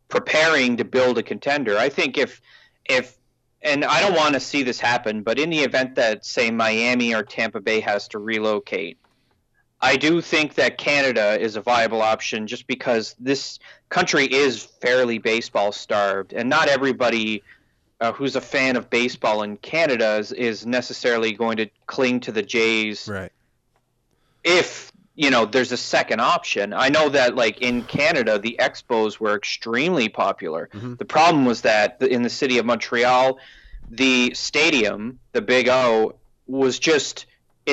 [0.09, 1.79] preparing to build a contender.
[1.79, 2.43] I think if
[2.85, 3.17] if
[3.63, 7.15] and I don't want to see this happen, but in the event that say Miami
[7.15, 8.99] or Tampa Bay has to relocate,
[9.83, 13.59] I do think that Canada is a viable option just because this
[13.89, 17.43] country is fairly baseball starved and not everybody
[18.01, 22.33] uh, who's a fan of baseball in Canada is, is necessarily going to cling to
[22.33, 23.09] the Jays.
[23.09, 23.33] Right.
[24.45, 26.73] If you know there's a second option.
[26.73, 30.71] I know that like in Canada the Expos were extremely popular.
[30.73, 30.95] Mm-hmm.
[30.95, 33.39] The problem was that in the city of Montreal,
[33.91, 36.15] the stadium, the Big O,
[36.47, 37.27] was just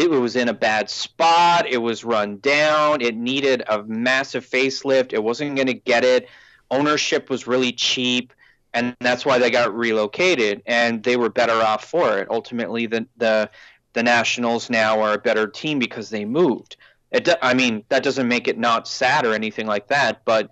[0.03, 1.67] it was in a bad spot.
[1.67, 3.01] It was run down.
[3.01, 5.13] It needed a massive facelift.
[5.13, 6.27] It wasn't going to get it.
[6.69, 8.33] Ownership was really cheap
[8.77, 12.27] and that's why they got relocated, and they were better off for it.
[12.29, 13.49] Ultimately, the the
[13.93, 16.77] the Nationals now are a better team because they moved.
[17.11, 20.51] It, I mean, that doesn't make it not sad or anything like that, but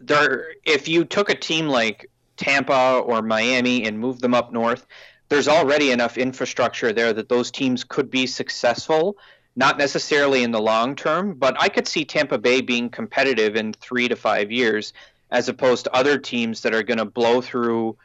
[0.00, 4.86] there, if you took a team like Tampa or Miami and moved them up north,
[5.28, 9.16] there's already enough infrastructure there that those teams could be successful.
[9.58, 13.72] Not necessarily in the long term, but I could see Tampa Bay being competitive in
[13.72, 14.92] three to five years,
[15.30, 17.96] as opposed to other teams that are going to blow through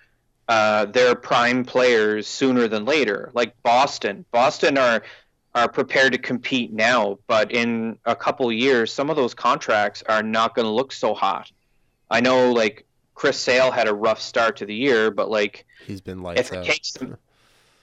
[0.48, 4.26] uh, their prime players sooner than later, like Boston.
[4.32, 5.04] Boston are
[5.54, 10.24] are prepared to compete now, but in a couple years, some of those contracts are
[10.24, 11.52] not going to look so hot.
[12.10, 12.86] I know, like
[13.22, 16.54] Chris Sale had a rough start to the year, but like he's been lights if
[16.54, 16.66] it out.
[16.66, 17.16] takes them,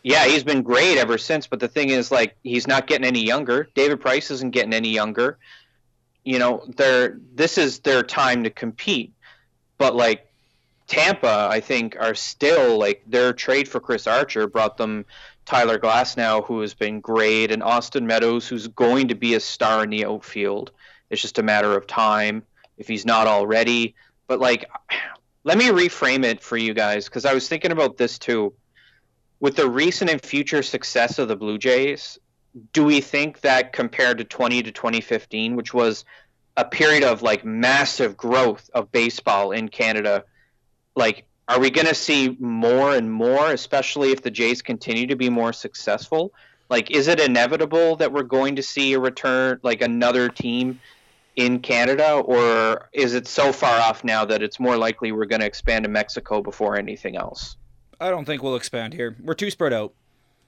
[0.03, 1.47] yeah, he's been great ever since.
[1.47, 3.69] But the thing is, like, he's not getting any younger.
[3.77, 5.39] David Price isn't getting any younger.
[6.25, 9.13] You know, they're this is their time to compete.
[9.79, 10.27] But like
[10.89, 15.05] Tampa, I think, are still like their trade for Chris Archer brought them
[15.47, 19.85] Tyler Glasnow, who has been great, and Austin Meadows, who's going to be a star
[19.85, 20.73] in the outfield.
[21.11, 22.43] It's just a matter of time
[22.77, 23.95] if he's not already.
[24.27, 24.69] But like,
[25.49, 28.53] let me reframe it for you guys because I was thinking about this too.
[29.41, 32.19] With the recent and future success of the Blue Jays,
[32.75, 36.05] do we think that compared to 20 to 2015, which was
[36.59, 40.25] a period of like massive growth of baseball in Canada,
[40.95, 45.17] like are we going to see more and more, especially if the Jays continue to
[45.17, 46.35] be more successful?
[46.69, 50.79] Like, is it inevitable that we're going to see a return, like another team
[51.39, 55.41] in Canada, or is it so far off now that it's more likely we're going
[55.41, 57.57] to expand to Mexico before anything else?
[58.01, 59.17] I don't think we'll expand here.
[59.23, 59.95] We're too spread out.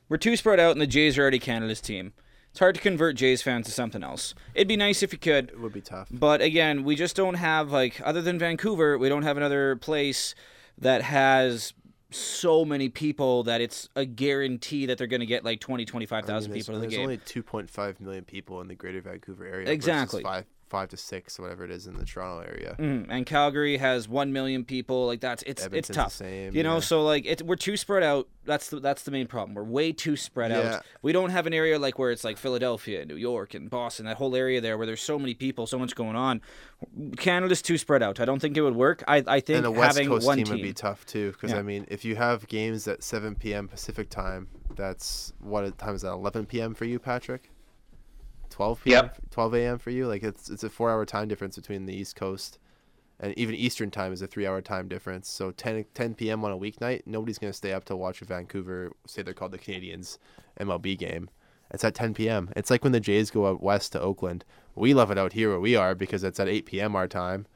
[0.08, 2.12] We're too spread out, and the Jays are already Canada's team.
[2.50, 4.34] It's hard to convert Jays fans to something else.
[4.52, 6.08] It'd be nice if you could, It would be tough.
[6.10, 10.34] but again, we just don't have like other than Vancouver, we don't have another place
[10.78, 11.72] that has
[12.10, 16.50] so many people that it's a guarantee that they're going to get like 20 25,000
[16.50, 17.02] I mean, people in the there's game.
[17.04, 19.66] only 2.5 million people in the Greater Vancouver area.
[19.66, 20.22] versus Exactly.
[20.24, 22.76] Five, five to six, whatever it is in the Toronto area.
[22.78, 23.06] Mhm.
[23.10, 25.06] And Calgary has 1 million people.
[25.06, 26.12] Like that's it's it's Edmonton's the tough.
[26.12, 26.80] same, you know, yeah.
[26.80, 28.28] so like it, we're too spread out.
[28.44, 29.54] That's the that's the main problem.
[29.54, 30.76] We're way too spread Yeah.
[30.76, 30.86] out.
[31.02, 34.06] We don't have an area like where it's like Philadelphia, and New York, and Boston.
[34.06, 36.40] That whole area there where there's so many people, so much going on.
[37.18, 38.20] Canada's too spread out.
[38.20, 39.02] I don't think it would work.
[39.08, 40.54] I I think and a West having Coast one team, team.
[40.54, 41.58] would be tough too, because Yeah.
[41.58, 43.66] I mean, if you have games at 7 p.m.
[43.68, 46.12] Pacific time, that's what time is that?
[46.12, 46.74] 11 p.m.
[46.74, 47.50] for you, Patrick?
[48.50, 49.04] 12 p.m.
[49.04, 49.18] Yep.
[49.30, 49.78] 12 a.m.
[49.78, 50.06] for you.
[50.06, 52.58] Like it's it's a four-hour time difference between the East Coast,
[53.18, 55.28] and even Eastern time is a three-hour time difference.
[55.28, 56.44] So 10 10 p.m.
[56.44, 59.58] on a weeknight, nobody's gonna stay up to watch a Vancouver, say they're called the
[59.58, 60.18] Canadians,
[60.60, 61.30] MLB game.
[61.72, 62.50] It's at 10 p.m.
[62.56, 64.44] It's like when the Jays go out west to Oakland.
[64.74, 66.96] We love it out here where we are because it's at 8 p.m.
[66.96, 67.46] our time,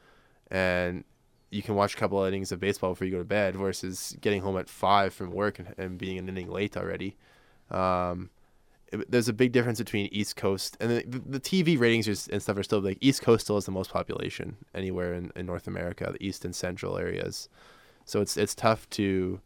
[0.49, 1.03] and
[1.51, 4.15] you can watch a couple of innings of baseball before you go to bed versus
[4.21, 7.17] getting home at five from work and, and being an inning late already.
[7.71, 8.29] Um,
[9.07, 12.63] there's a big difference between East Coast and the, the TV ratings and stuff are
[12.63, 16.25] still like East Coast still has the most population anywhere in, in North America, the
[16.25, 17.49] East and Central areas.
[18.05, 19.41] So it's it's tough to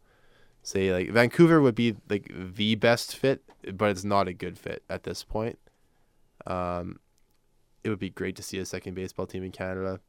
[0.62, 3.42] say like Vancouver would be like the best fit,
[3.74, 5.58] but it's not a good fit at this point.
[6.46, 7.00] Um,
[7.82, 10.00] it would be great to see a second baseball team in Canada.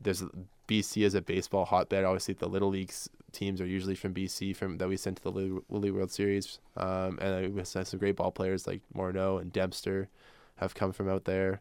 [0.00, 0.22] There's
[0.68, 2.04] BC is a baseball hotbed.
[2.04, 5.30] Obviously, the little leagues teams are usually from BC, from that we sent to the
[5.30, 6.58] Lily, Lily World Series.
[6.76, 10.08] Um, and we sent some great ball players like Morneau and Dempster
[10.56, 11.60] have come from out there.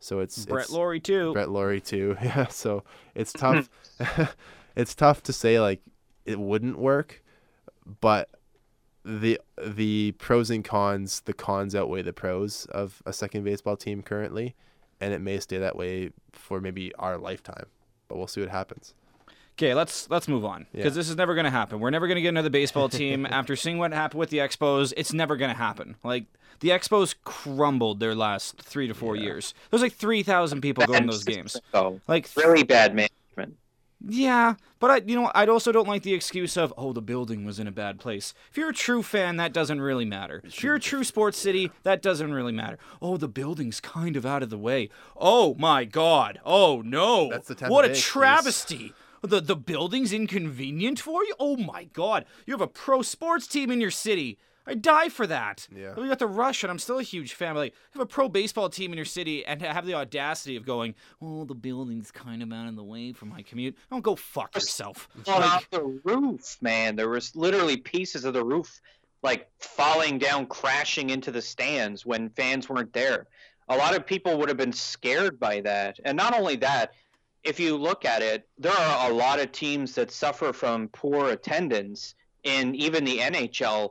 [0.00, 1.32] So it's Brett it's, Lawrie too.
[1.32, 2.16] Brett Lawrie too.
[2.22, 2.84] Yeah, so
[3.14, 3.68] it's tough.
[4.76, 5.80] it's tough to say like
[6.24, 7.22] it wouldn't work,
[8.00, 8.30] but
[9.04, 14.02] the the pros and cons, the cons outweigh the pros of a second baseball team
[14.02, 14.54] currently,
[15.00, 17.66] and it may stay that way for maybe our lifetime.
[18.08, 18.94] But we'll see what happens.
[19.58, 20.98] Okay, let's let's move on because Yeah.
[21.00, 21.80] this is never going to happen.
[21.80, 24.92] We're never going to get another baseball team after seeing what happened with the Expos.
[24.96, 25.96] It's never going to happen.
[26.04, 26.24] Like
[26.60, 29.54] the Expos crumbled their last three to four years.
[29.70, 31.56] There's like three thousand people going to those games.
[31.72, 33.12] Oh, Like really bad management.
[34.04, 37.44] Yeah, but I you know I also don't like the excuse of oh the building
[37.44, 38.34] was in a bad place.
[38.50, 40.42] If you're a true fan, that doesn't really matter.
[40.44, 42.78] If you're a true sports city, that doesn't really matter.
[43.00, 44.90] Oh the building's kind of out of the way.
[45.16, 46.40] Oh my God.
[46.44, 47.30] Oh no.
[47.30, 48.04] That's the what a excuse.
[48.04, 48.94] travesty.
[49.22, 51.34] The the building's inconvenient for you?
[51.40, 52.26] Oh my god.
[52.44, 54.38] You have a pro sports team in your city.
[54.66, 55.68] I die for that.
[55.74, 55.94] Yeah.
[55.94, 57.54] We got the rush, and I'm still a huge fan.
[57.54, 60.66] But like, have a pro baseball team in your city, and have the audacity of
[60.66, 64.16] going, "Oh, the building's kind of out of the way for my commute." Don't go
[64.16, 65.08] fuck yourself.
[65.24, 66.96] Falling Like, off the roof, man.
[66.96, 68.80] There was literally pieces of the roof
[69.22, 73.26] like falling down, crashing into the stands when fans weren't there.
[73.68, 75.98] A lot of people would have been scared by that.
[76.04, 76.92] And not only that,
[77.42, 81.30] if you look at it, there are a lot of teams that suffer from poor
[81.30, 82.14] attendance
[82.44, 83.90] in even the NHL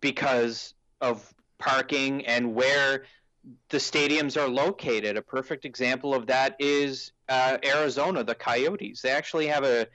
[0.00, 3.04] because of parking and where
[3.68, 5.16] the stadiums are located.
[5.16, 9.02] A perfect example of that is uh, Arizona, the Coyotes.
[9.02, 9.86] They actually have a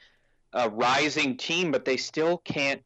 [0.53, 2.81] a rising team, but they still can't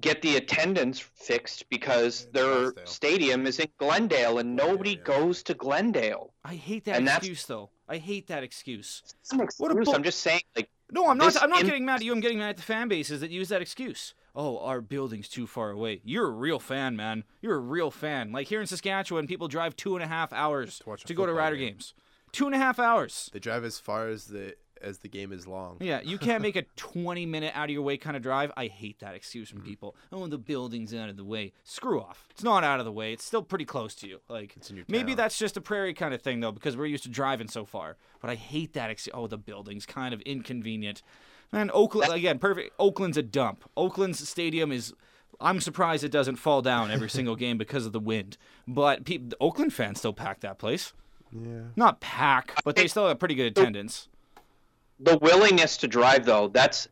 [0.00, 2.86] get the attendance fixed because their Glendale.
[2.86, 5.02] stadium is in Glendale and nobody yeah.
[5.02, 6.32] goes to Glendale.
[6.44, 7.70] I hate that And that's- excuse though.
[7.88, 9.02] I hate that excuse.
[9.20, 9.84] It's an What a excuse.
[9.86, 11.40] bull- I'm just saying, like, No, I'm not.
[11.42, 12.12] I'm not in- getting mad at you.
[12.12, 14.14] I'm getting mad at the fan bases that use that excuse.
[14.38, 16.00] Oh, our building's too far away.
[16.04, 17.24] You're a real fan, man.
[17.40, 18.32] You're a real fan.
[18.32, 21.32] Like here in Saskatchewan, people drive two and a half hours To to go to
[21.32, 21.70] Rider game.
[21.72, 21.94] games.
[22.32, 23.30] Two and a half hours.
[23.32, 25.78] They drive as far as the as the game is long.
[25.80, 28.52] Yeah, you can't make a 20 minute out of your way kind of drive.
[28.58, 29.58] I hate that excuse Mm-hmm.
[29.60, 29.96] from people.
[30.12, 31.54] Oh, the building's out of the way.
[31.64, 32.26] Screw off.
[32.30, 33.14] It's not out of the way.
[33.14, 34.20] It's still pretty close to you.
[34.28, 36.84] Like It's in your maybe that's just a prairie kind of thing though, because we're
[36.84, 37.96] used to driving so far.
[38.20, 38.90] But I hate that.
[38.90, 39.14] excuse.
[39.14, 41.00] oh, the building's kind of inconvenient.
[41.52, 42.38] Man, Oakland again.
[42.38, 42.72] Perfect.
[42.78, 43.68] Oakland's a dump.
[43.76, 44.92] Oakland's stadium is.
[45.40, 48.36] I'm surprised it doesn't fall down every single game because of the wind.
[48.66, 50.92] But pe- the Oakland fans still pack that place.
[51.32, 51.62] Yeah.
[51.76, 54.08] Not pack, but they still have pretty good attendance.
[55.00, 56.88] the willingness to drive though that's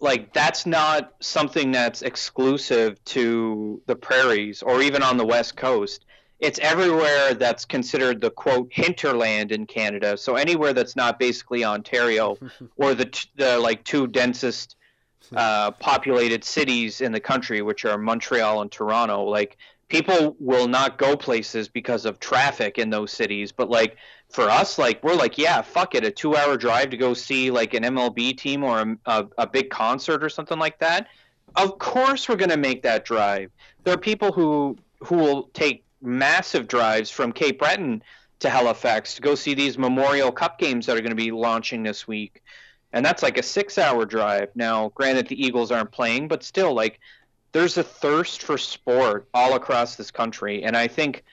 [0.00, 6.04] like that's not something that's exclusive to the prairies or even on the west coast
[6.40, 12.36] it's everywhere that's considered the quote hinterland in canada so anywhere that's not basically ontario
[12.76, 14.76] or the, the like two densest
[15.36, 19.56] uh, populated cities in the country which are montreal and toronto like
[19.88, 23.96] people will not go places because of traffic in those cities but like
[24.30, 27.74] for us, like we're like, yeah, fuck it, a two-hour drive to go see like
[27.74, 31.08] an MLB team or a, a, a big concert or something like that.
[31.56, 33.50] Of course, we're gonna make that drive.
[33.82, 38.02] There are people who who will take massive drives from Cape Breton
[38.40, 41.82] to Halifax to go see these Memorial Cup games that are going to be launching
[41.82, 42.42] this week,
[42.92, 44.50] and that's like a six-hour drive.
[44.54, 47.00] Now, granted, the Eagles aren't playing, but still, like,
[47.52, 51.24] there's a thirst for sport all across this country, and I think.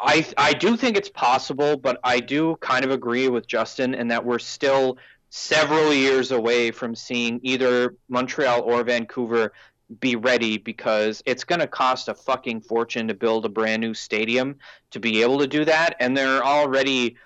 [0.00, 4.08] I I do think it's possible, but I do kind of agree with Justin in
[4.08, 4.96] that we're still
[5.28, 9.52] several years away from seeing either Montreal or Vancouver
[10.00, 13.92] be ready because it's going to cost a fucking fortune to build a brand new
[13.94, 14.56] stadium
[14.90, 17.16] to be able to do that and they're already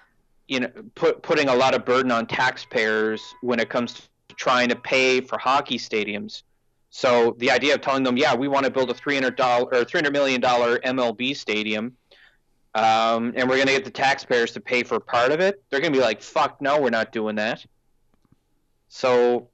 [0.49, 4.03] you know put, putting a lot of burden on taxpayers when it comes to
[4.35, 6.43] trying to pay for hockey stadiums
[6.91, 9.85] so the idea of telling them yeah we want to build a 300 dollar or
[9.85, 11.97] 300 million dollar MLB stadium
[12.75, 15.81] um, and we're going to get the taxpayers to pay for part of it, they're
[15.81, 17.65] going to be like, fuck, no, we're not doing that.
[18.89, 19.49] So,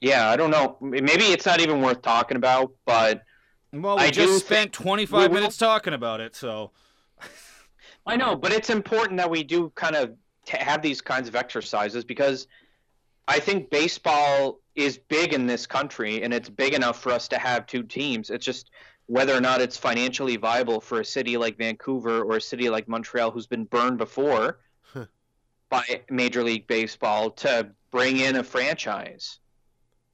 [0.00, 0.76] yeah, I don't know.
[0.80, 3.22] Maybe it's not even worth talking about, but
[3.72, 6.72] Well, we I just spent think 25 we minutes talking about it, so
[8.06, 10.14] I know, but it's important that we do kind of
[10.44, 12.46] t- have these kinds of exercises because
[13.26, 17.38] I think baseball is big in this country and it's big enough for us to
[17.38, 18.30] have two teams.
[18.30, 18.70] It's just
[19.06, 22.88] whether or not it's financially viable for a city like Vancouver or a city like
[22.88, 24.58] Montreal who's been burned before
[25.68, 29.38] by Major League Baseball to bring in a franchise.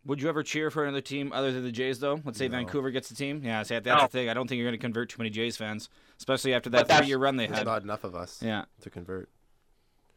[0.06, 2.20] Would you ever cheer for another team other than the Jays, though?
[2.24, 2.56] Let's say No.
[2.56, 3.42] Vancouver gets the team.
[3.44, 4.00] Yeah, see, that's No.
[4.02, 4.28] the thing.
[4.30, 7.18] I don't think you're going to convert too many Jays fans, especially after that three-year
[7.18, 7.66] run they had.
[7.66, 8.64] not enough of us Yeah.
[8.80, 9.28] to convert.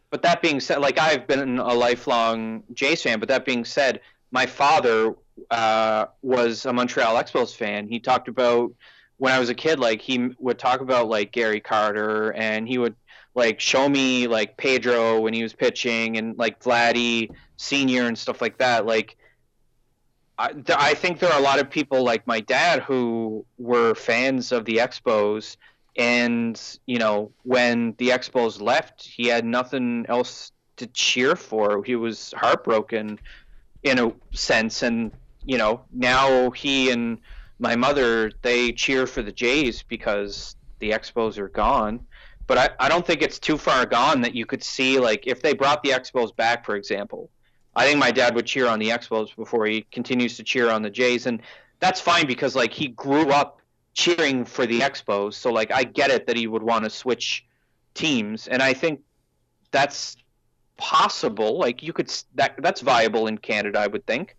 [0.10, 3.20] But that being said, like I've been a lifelong Jays fan.
[3.20, 4.00] But that being said,
[4.32, 5.16] my father
[5.52, 7.88] uh, was a Montreal Expos fan.
[7.88, 8.72] He talked about
[9.18, 12.78] when I was a kid, like he would talk about like Gary Carter, and he
[12.78, 12.96] would
[13.36, 18.42] like show me like Pedro when he was pitching, and like Vladdy Senior and stuff
[18.42, 18.86] like that.
[18.86, 19.18] Like
[20.44, 24.52] I, I think there are a lot of people like my dad who were fans
[24.52, 25.56] of the Expos
[25.96, 31.84] and you know when the expos left he had nothing else to cheer for.
[31.84, 33.20] He was heartbroken
[33.84, 35.12] in a sense and
[35.46, 37.20] you know now he and
[37.60, 42.00] my mother they cheer for the jays because the expos are gone.
[42.46, 45.42] But I, I don't think it's too far gone that you could see like if
[45.42, 47.30] they brought the expos back for example
[47.76, 50.82] i think my dad would cheer on the expos before he continues to cheer on
[50.82, 51.42] the jays and
[51.80, 53.60] that's fine because like he grew up
[53.94, 55.34] cheering for the Expos.
[55.36, 57.46] So like I get it that he would want to switch
[57.94, 59.02] teams, and I think
[59.72, 60.18] that's
[60.78, 61.58] possible.
[61.58, 64.36] Like you could that that's viable in Canada, I would think.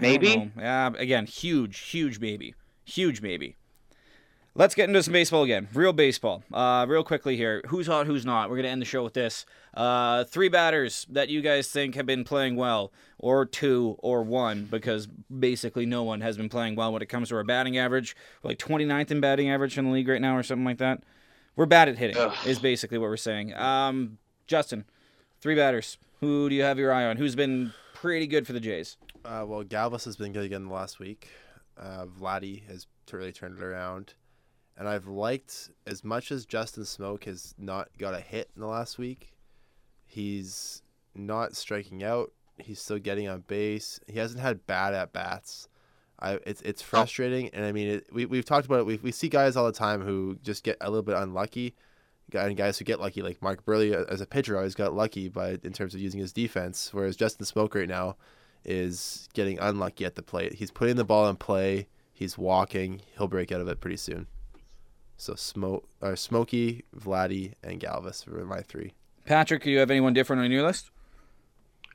[0.00, 0.52] Maybe?
[0.56, 2.54] Yeah, again, huge, huge maybe.
[2.84, 3.56] Huge maybe.
[4.58, 5.68] Let's get into some baseball again.
[5.72, 6.42] Real baseball.
[6.52, 7.62] Uh, real quickly here.
[7.68, 8.50] Who's hot, who's not?
[8.50, 9.46] We're going to end the show with this.
[9.72, 12.90] Uh, three batters that you guys think have been playing well,
[13.20, 17.28] or two, or one, because basically no one has been playing well when it comes
[17.28, 18.16] to our batting average.
[18.42, 21.04] We're like 29th in batting average in the league right now, or something like that.
[21.54, 22.34] We're bad at hitting, Ugh.
[22.44, 23.54] is basically what we're saying.
[23.54, 24.86] Um, Justin,
[25.40, 25.98] three batters.
[26.18, 27.16] Who do you have your eye on?
[27.16, 28.96] Who's been pretty good for the Jays?
[29.24, 31.28] Uh, well, Galvis has been good again the last week.
[31.78, 34.14] Uh, Vladdy has t- really turned it around.
[34.78, 38.68] And I've liked, as much as Justin Smoak has not got a hit in the
[38.68, 39.36] last week,
[40.06, 40.82] he's
[41.16, 42.30] not striking out.
[42.58, 43.98] He's still getting on base.
[44.06, 45.68] He hasn't had bad at bats.
[46.20, 46.86] I it's it's oh.
[46.86, 48.86] frustrating, and I mean it, we we've talked about it.
[48.86, 51.74] We we see guys all the time who just get a little bit unlucky,
[52.32, 55.28] and guys who get lucky, like Mark Buehrle uh, as a pitcher, always got lucky
[55.28, 56.90] by in terms of using his defense.
[56.92, 58.16] Whereas Justin Smoak right now
[58.64, 60.54] is getting unlucky at the plate.
[60.54, 61.88] He's putting the ball in play.
[62.12, 63.02] He's walking.
[63.16, 64.26] He'll break out of it pretty soon.
[65.18, 68.94] So Smoak, or Smoky, Vladdy, and Galvis were my three.
[69.26, 70.90] Patrick, do you have anyone different on your list?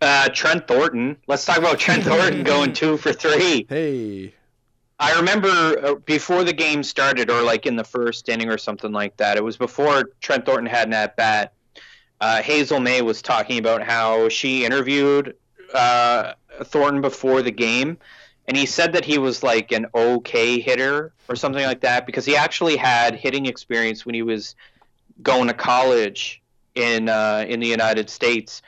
[0.01, 1.17] Uh, Trent Thornton.
[1.26, 3.65] Let's talk about Trent Thornton going two for three.
[3.69, 4.34] Hey.
[4.99, 8.91] I remember uh, before the game started, or like in the first inning or something
[8.91, 9.38] like that.
[9.38, 11.53] It was before Trent Thornton had an at bat.
[12.19, 15.36] Uh, Hazel Mae was talking about how she interviewed
[15.74, 16.34] uh,
[16.65, 17.97] Thornton before the game,
[18.47, 22.25] and he said that he was like an okay hitter or something like that because
[22.25, 24.55] he actually had hitting experience when he was
[25.21, 26.41] going to college
[26.75, 28.61] in uh, in the United States.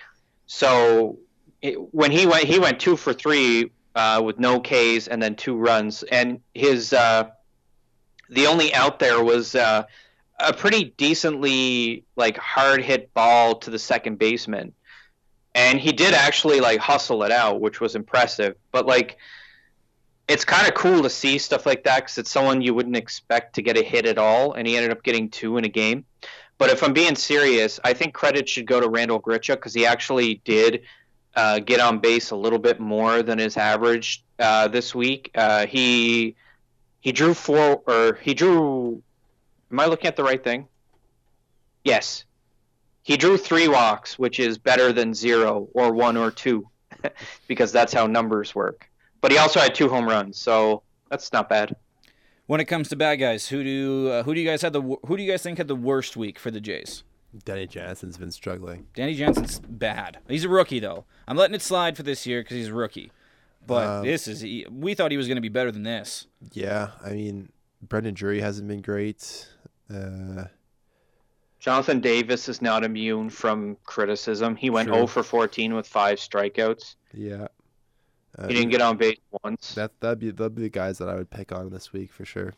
[0.48, 1.18] So
[1.62, 5.36] it, when he went, he went two for three uh, with no Ks and then
[5.36, 7.30] two runs, and his uh,
[8.30, 9.84] the only out there was uh,
[10.40, 14.74] a pretty decently like hard hit ball to the second baseman,
[15.54, 18.56] and he did actually like hustle it out, which was impressive.
[18.72, 19.18] But like
[20.28, 23.56] it's kind of cool to see stuff like that because it's someone you wouldn't expect
[23.56, 26.06] to get a hit at all, and he ended up getting two in a game.
[26.58, 29.86] But if I'm being serious, I think credit should go to Randall Grichuk because he
[29.86, 30.84] actually did
[31.36, 35.32] uh, get on base a little bit more than his average uh, this week.
[35.36, 36.36] Uh, he
[37.02, 39.02] he drew four or he drew.
[39.72, 40.68] Am I looking at the right thing?
[41.84, 42.24] Yes,
[43.04, 46.68] he drew three walks, which is better than zero or one or two,
[47.48, 48.90] because that's how numbers work.
[49.26, 51.76] But he also had two home runs, so that's not bad.
[52.46, 54.84] When it comes to bad guys, who do uh, who do you guys had the
[54.84, 57.02] who do you guys think had the worst week for the Jays?
[57.44, 58.86] Danny Jansen's been struggling.
[58.94, 60.20] Danny Jansen's bad.
[60.28, 61.06] He's a rookie though.
[61.28, 63.12] I'm letting it slide for this year because he's a rookie.
[63.66, 66.28] But Um, this is we thought he was going to be better than this.
[66.52, 67.52] Yeah, I mean,
[67.82, 69.48] Brandon Drury hasn't been great.
[69.92, 70.44] Uh,
[71.60, 74.56] Jonathan Davis is not immune from criticism.
[74.56, 74.98] He went True.
[74.98, 76.94] 0 for 14 with five strikeouts.
[77.12, 77.48] yeah.
[78.38, 79.74] Uh, He didn't get on base once.
[79.76, 82.26] that that'd be that'd be the guys that I would pick on this week for
[82.26, 82.54] sure.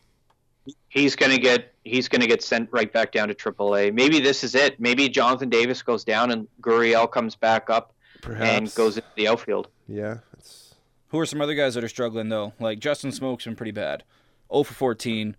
[0.89, 3.93] he's gonna get he's gonna get sent right back down to AAA.
[3.93, 4.79] Maybe this is it.
[4.79, 8.51] Maybe Jonathan Davis goes down and Gurriel comes back up Perhaps.
[8.51, 9.69] and goes into the outfield.
[9.87, 10.75] Yeah, it's
[11.09, 12.53] Who are some other guys that are struggling though?
[12.59, 14.03] Like Justin Smoak's been pretty bad.
[14.51, 15.35] 0 for 14.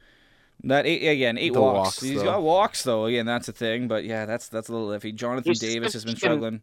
[0.65, 1.77] That eight again, eight The walks.
[1.77, 2.25] walks, He's though.
[2.25, 3.05] got walks though.
[3.05, 3.87] Again, that's a thing.
[3.89, 5.15] But yeah, that's that's a little iffy.
[5.15, 6.63] Jonathan He's- Davis has been he's- struggling.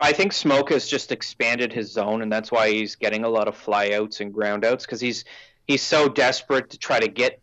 [0.00, 3.48] I think Smoak has just expanded his zone, and that's why he's getting a lot
[3.48, 5.24] of flyouts and groundouts because he's
[5.66, 7.40] he's so desperate to try to get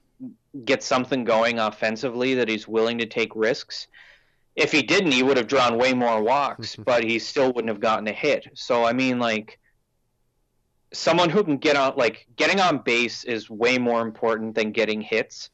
[0.65, 3.87] get something going offensively that he's willing to take risks.
[4.55, 7.79] If he didn't, he would have drawn way more walks, but he still wouldn't have
[7.79, 8.47] gotten a hit.
[8.53, 9.59] So I mean, like
[10.93, 15.01] someone who can get on, like getting on base is way more important than getting
[15.01, 15.49] hits.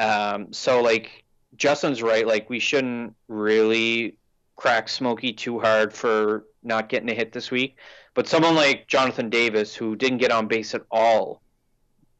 [0.00, 1.24] Um, so like
[1.54, 4.16] Justin's right, like we shouldn't really
[4.56, 7.78] crack Smokey too hard for not getting a hit this week.
[8.14, 11.42] But someone like Jonathan Davis, who didn't get on base at all,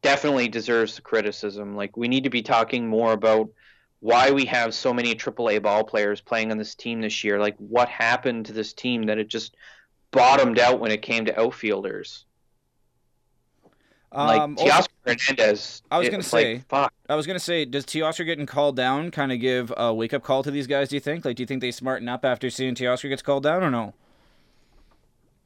[0.02, 1.76] definitely deserves the criticism.
[1.76, 3.48] Like we need to be talking more about
[4.00, 7.38] why we have so many AAA ball players playing on this team this year.
[7.38, 9.56] Like what happened to this team that it just
[10.10, 12.26] bottomed out when it came to outfielders.
[14.14, 15.82] Like Um, Teoscar Hernandez.
[15.90, 16.92] I was gonna like, say- fuck.
[17.08, 20.22] I was gonna say, does Teoscar getting called down kind of give a wake up
[20.22, 20.88] call to these guys?
[20.88, 21.24] Do you think?
[21.24, 23.94] Like, do you think they smarten up after seeing Teoscar gets called down or no?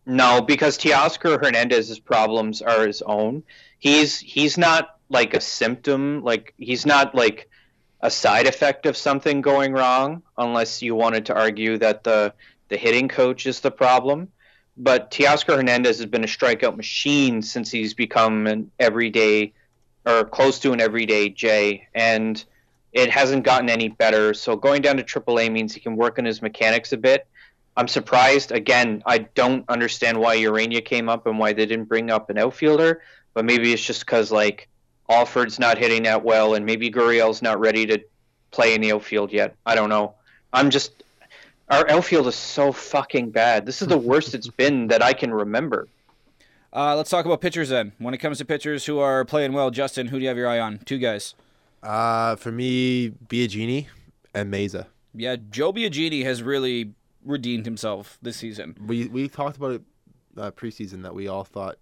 [0.07, 3.43] No, because Teoscar Hernandez's problems are his own.
[3.79, 7.49] He's he's not like a symptom, like he's not like
[8.01, 12.33] a side effect of something going wrong, unless you wanted to argue that the
[12.69, 14.29] the hitting coach is the problem.
[14.79, 19.53] But Teoscar Hernandez has been a strikeout machine since he's become an everyday
[20.07, 22.43] or close to an everyday J, and
[22.93, 24.33] it hasn't gotten any better.
[24.35, 27.27] So going down to AAA means he can work on his mechanics a bit.
[27.77, 28.53] I'm surprised.
[28.53, 32.39] Again, I don't understand why Ureña came up and why they didn't bring up an
[32.39, 33.03] outfielder,
[33.35, 34.69] but maybe it's just because like
[35.09, 38.01] Alford's not hitting that well, and maybe Gurriel's not ready to
[38.51, 39.55] play in the outfield yet.
[39.67, 40.15] I don't know.
[40.53, 41.03] I'm just
[41.71, 43.67] our outfield is so fucking bad.
[43.67, 45.89] This is the worst it's been that I can remember.
[46.73, 47.93] Uh, let's talk about pitchers then.
[47.99, 50.49] When it comes to pitchers who are playing well, Justin, who do you have your
[50.49, 50.79] eye on?
[50.85, 51.35] Two guys.
[51.83, 53.87] uh for me, Biagini
[54.35, 54.87] and Mayza.
[55.15, 56.93] Yeah, Joe Biagini has really
[57.25, 58.77] redeemed himself this season.
[58.87, 59.83] We we talked about it
[60.37, 61.77] uh, preseason that we all thought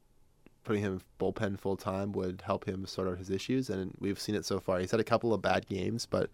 [0.64, 4.34] putting him bullpen full time would help him sort out his issues, and we've seen
[4.34, 4.80] it so far.
[4.80, 6.28] He's had a couple of bad games, but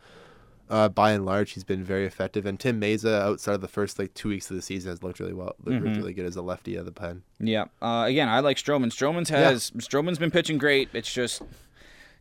[0.73, 2.47] uh, by and large, he's been very effective.
[2.47, 5.21] And Tim Mayza, outside of the first like two weeks of the season, has looked
[5.21, 5.97] really well, looked Mhm.
[5.99, 7.23] really good as a lefty of the pen.
[7.39, 7.67] Yeah.
[7.81, 8.87] Uh, again, I like Stroman.
[8.91, 10.89] Stroman's has Stroman's been pitching great.
[10.93, 11.43] It's just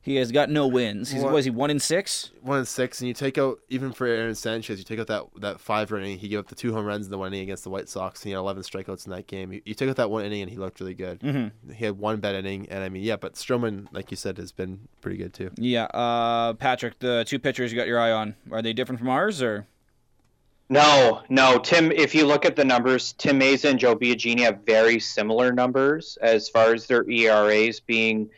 [0.03, 1.11] he has got no wins.
[1.11, 2.31] He's What- was he one in six?
[2.41, 5.23] One in six, and you take out even for Aaron Sanchez, you take out that
[5.41, 6.17] that five inning.
[6.17, 8.21] He gave up the two home runs in the one inning against the White Sox.
[8.21, 9.53] And he had eleven strikeouts in that game.
[9.53, 11.19] You, you take out that one inning, and he looked really good.
[11.19, 11.71] Mm-hmm.
[11.73, 14.51] He had one bad inning, and I mean, yeah, but Stroman, like you said, has
[14.51, 15.51] been pretty good too.
[15.57, 15.83] Yeah.
[15.85, 19.41] Uh, Patrick, the two pitchers you got your eye on are they different from ours
[19.41, 19.67] or?
[20.69, 21.91] No, no, Tim.
[21.91, 26.17] If you look at the numbers, Tim Mayza and Joe Biagini have very similar numbers
[26.21, 28.29] as far as their ERAs being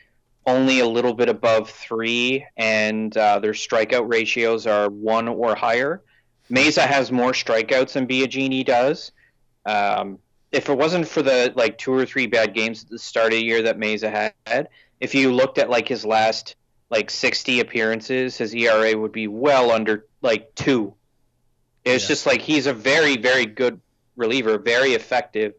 [0.45, 6.01] only a little bit above three, and uh, their strikeout ratios are one or higher.
[6.51, 9.11] Mayza has more strikeouts than Biagini does.
[9.65, 10.19] Um,
[10.51, 13.39] if it wasn't for the like two or three bad games at the start of
[13.39, 14.67] the year that Mayza had,
[14.99, 16.55] if you looked at like his last
[16.89, 20.93] like 60 appearances, his ERA would be well under like two.
[21.85, 22.07] It's Yeah.
[22.09, 23.79] just like he's a very, very good
[24.15, 25.53] reliever, very effective.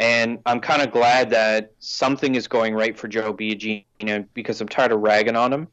[0.00, 3.84] And I'm kind of glad that something is going right for Joe Biagini
[4.32, 5.68] because I'm tired of ragging on him.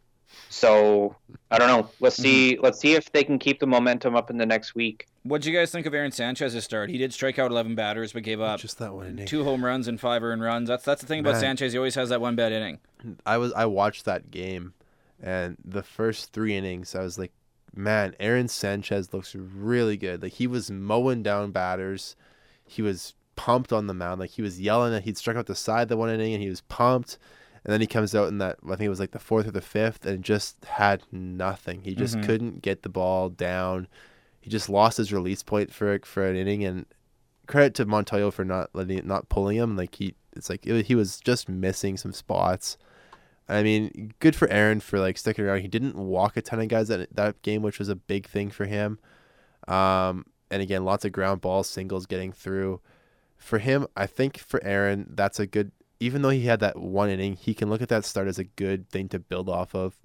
[0.50, 1.16] So
[1.50, 1.90] I don't know.
[2.02, 2.24] Let's mm-hmm.
[2.24, 2.60] see.
[2.62, 5.08] Let's see if they can keep the momentum up in the next week.
[5.24, 6.90] What'd you guys think of Aaron Sanchez's start?
[6.90, 9.26] He did strike out 11 batters, but gave up Just that one inning.
[9.26, 10.68] two home runs and five earned runs.
[10.68, 11.42] That's that's the thing about Man.
[11.42, 11.72] Sanchez.
[11.72, 12.80] He always has that one bad inning.
[13.26, 14.74] I was I watched that game,
[15.22, 17.32] and the first three innings, I was like,
[17.74, 20.22] man, Aaron Sanchez looks really good.
[20.22, 22.18] Like he was mowing down batters,
[22.66, 24.20] he was pumped on the mound.
[24.20, 26.50] Like he was yelling that he'd struck out the side the one inning, and he
[26.50, 27.18] was pumped.
[27.64, 29.52] And then he comes out in that I think it was like the fourth or
[29.52, 31.84] the fifth, and just had nothing.
[31.84, 32.26] He just Mhm.
[32.26, 33.88] couldn't get the ball down.
[34.42, 36.86] He just lost his release point for for an inning, and
[37.48, 39.76] credit to Montoyo for not letting it not pulling him.
[39.78, 42.78] Like he, it's like it, he was just missing some spots.
[43.50, 45.62] I mean, good for Aaron for like sticking around.
[45.62, 48.50] He didn't walk a ton of guys that that game, which was a big thing
[48.50, 49.00] for him.
[49.68, 52.80] Um, and again, lots of ground balls, singles getting through.
[53.38, 55.72] For him, I think for Aaron, that's a good.
[56.00, 58.44] Even though he had that one inning, he can look at that start as a
[58.44, 59.96] good thing to build off of,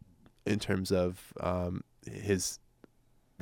[0.47, 2.59] in terms of um, his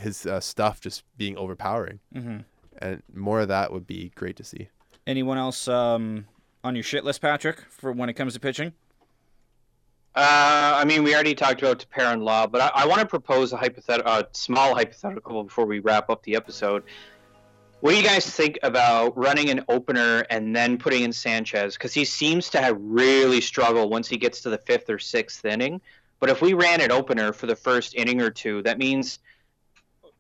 [0.01, 2.39] his uh, stuff just being overpowering, Mm-hmm.
[2.79, 4.69] and more of that would be great to see.
[5.07, 6.27] Anyone else um,
[6.65, 8.73] on your shit list, Patrick, for when it comes to pitching?
[10.15, 13.07] Uh, I mean, we already talked about to Parent Law, but I, I want to
[13.07, 16.83] propose a hypothetical, a small hypothetical before we wrap up the episode.
[17.81, 21.75] What do you guys think about running an opener and then putting in Sanchez?
[21.75, 25.47] Because he seems to have really struggled once he gets to the fifth or sixth
[25.47, 25.81] inning.
[26.19, 29.19] But if we ran an opener for the first inning or two, that means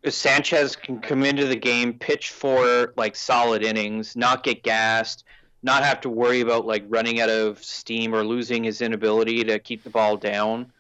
[0.09, 5.25] Sanchez can come into the game, pitch for like solid innings, not get gassed,
[5.63, 9.59] not have to worry about like running out of steam or losing his inability to
[9.59, 10.73] keep the ball down.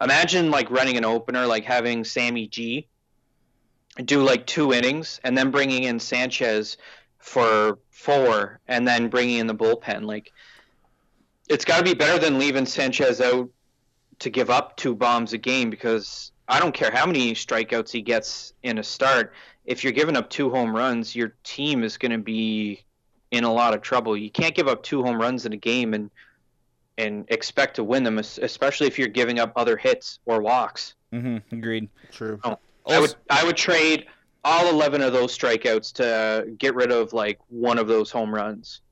[0.00, 2.88] Imagine like running an opener, like having Sammy G
[4.02, 6.76] do like two innings and then bringing in Sanchez
[7.18, 10.04] for four and then bringing in the bullpen.
[10.04, 10.32] Like
[11.48, 13.48] it's got to be better than leaving Sanchez out
[14.20, 18.02] to give up two bombs a game because I don't care how many strikeouts he
[18.02, 19.32] gets in a start.
[19.64, 22.84] If you're giving up two home runs, your team is going to be
[23.30, 24.16] in a lot of trouble.
[24.16, 26.10] You can't give up two home runs in a game and
[26.96, 30.94] and expect to win them, especially if you're giving up other hits or walks.
[31.12, 31.56] Mm-hmm.
[31.56, 31.88] Agreed.
[32.12, 32.38] True.
[32.86, 34.06] I would I would trade
[34.44, 38.82] all 11 of those strikeouts to get rid of like one of those home runs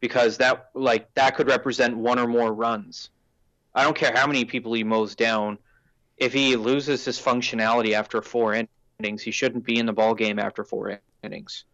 [0.00, 3.10] because that like that could represent one or more runs.
[3.74, 5.58] I don't care how many people he mows down.
[6.16, 8.66] If he loses his functionality after four
[8.98, 11.64] innings, he shouldn't be in the ball game after four innings.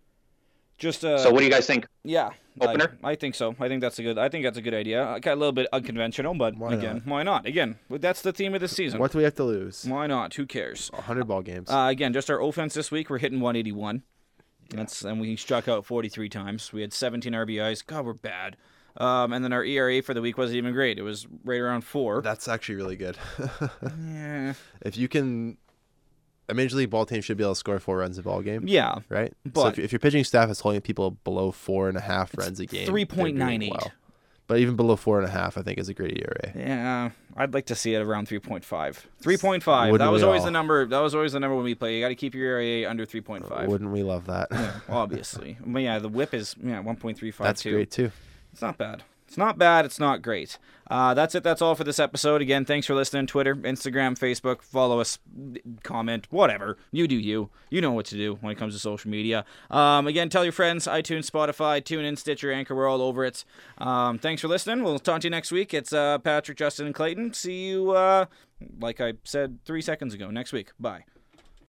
[0.78, 1.86] Just uh, so what do you guys think?
[2.04, 2.98] yeah, Opener?
[3.02, 3.54] I, I think so.
[3.58, 4.18] I think that's a good.
[4.18, 5.18] I think that's a good idea.
[5.22, 7.06] Got a little bit unconventional, but Why again, not?
[7.06, 7.46] why not?
[7.46, 9.00] Again, that's the theme of the season.
[9.00, 9.84] What do we have to lose?
[9.86, 10.34] Why not?
[10.34, 10.90] Who cares?
[10.92, 11.70] 100 ball games.
[11.70, 14.02] Uh, again, just our offense this week, we're hitting 181.
[14.70, 16.72] That's and we struck out 43 times.
[16.72, 17.86] We had 17 RBIs.
[17.86, 18.56] God, we're bad.
[18.96, 20.98] Um, and then our ERA for the week wasn't even great.
[20.98, 22.22] It was right around four.
[22.22, 23.16] That's actually really good.
[24.00, 24.54] yeah.
[24.82, 25.58] if you can,
[26.48, 28.66] a major league ball team should be able to score four runs a ball game,
[28.66, 29.00] Yeah.
[29.08, 29.32] right?
[29.44, 32.36] so but- if, if your pitching staff is holding people below four and a half
[32.36, 33.70] runs a game, they're 3.98.
[33.70, 33.92] well.
[34.48, 36.52] But even below four and a half, I think is a great ERA.
[36.54, 38.62] Yeah, I'd like to see it around 3.5.
[38.62, 39.64] 3.5.
[39.64, 40.44] That Wouldn't was always all?
[40.44, 40.86] the number.
[40.86, 41.96] That was always the number when we play.
[41.96, 43.50] You got to keep your ERA under 3.5.
[43.50, 44.48] Uh, wouldn't we love that?
[44.88, 45.58] obviously.
[45.66, 47.36] But yeah, the whip is yeah 1.35.
[47.38, 47.72] That's too.
[47.72, 48.12] great too.
[48.52, 49.02] It's not bad.
[49.36, 49.84] It's not bad.
[49.84, 50.56] It's not great.
[50.90, 51.42] Uh, that's it.
[51.42, 52.40] That's all for this episode.
[52.40, 53.26] Again, thanks for listening.
[53.26, 54.62] Twitter, Instagram, Facebook.
[54.62, 55.18] Follow us.
[55.82, 56.26] Comment.
[56.30, 56.78] Whatever.
[56.90, 57.50] You do you.
[57.68, 59.44] You know what to do when it comes to social media.
[59.70, 60.86] Um, again, tell your friends.
[60.86, 62.74] iTunes, Spotify, TuneIn, Stitcher, Anchor.
[62.74, 63.44] We're all over it.
[63.76, 64.82] Um, thanks for listening.
[64.82, 65.74] We'll talk to you next week.
[65.74, 67.34] It's uh, Patrick, Justin, and Clayton.
[67.34, 68.24] See you, uh,
[68.80, 70.70] like I said three seconds ago, next week.
[70.80, 71.04] Bye.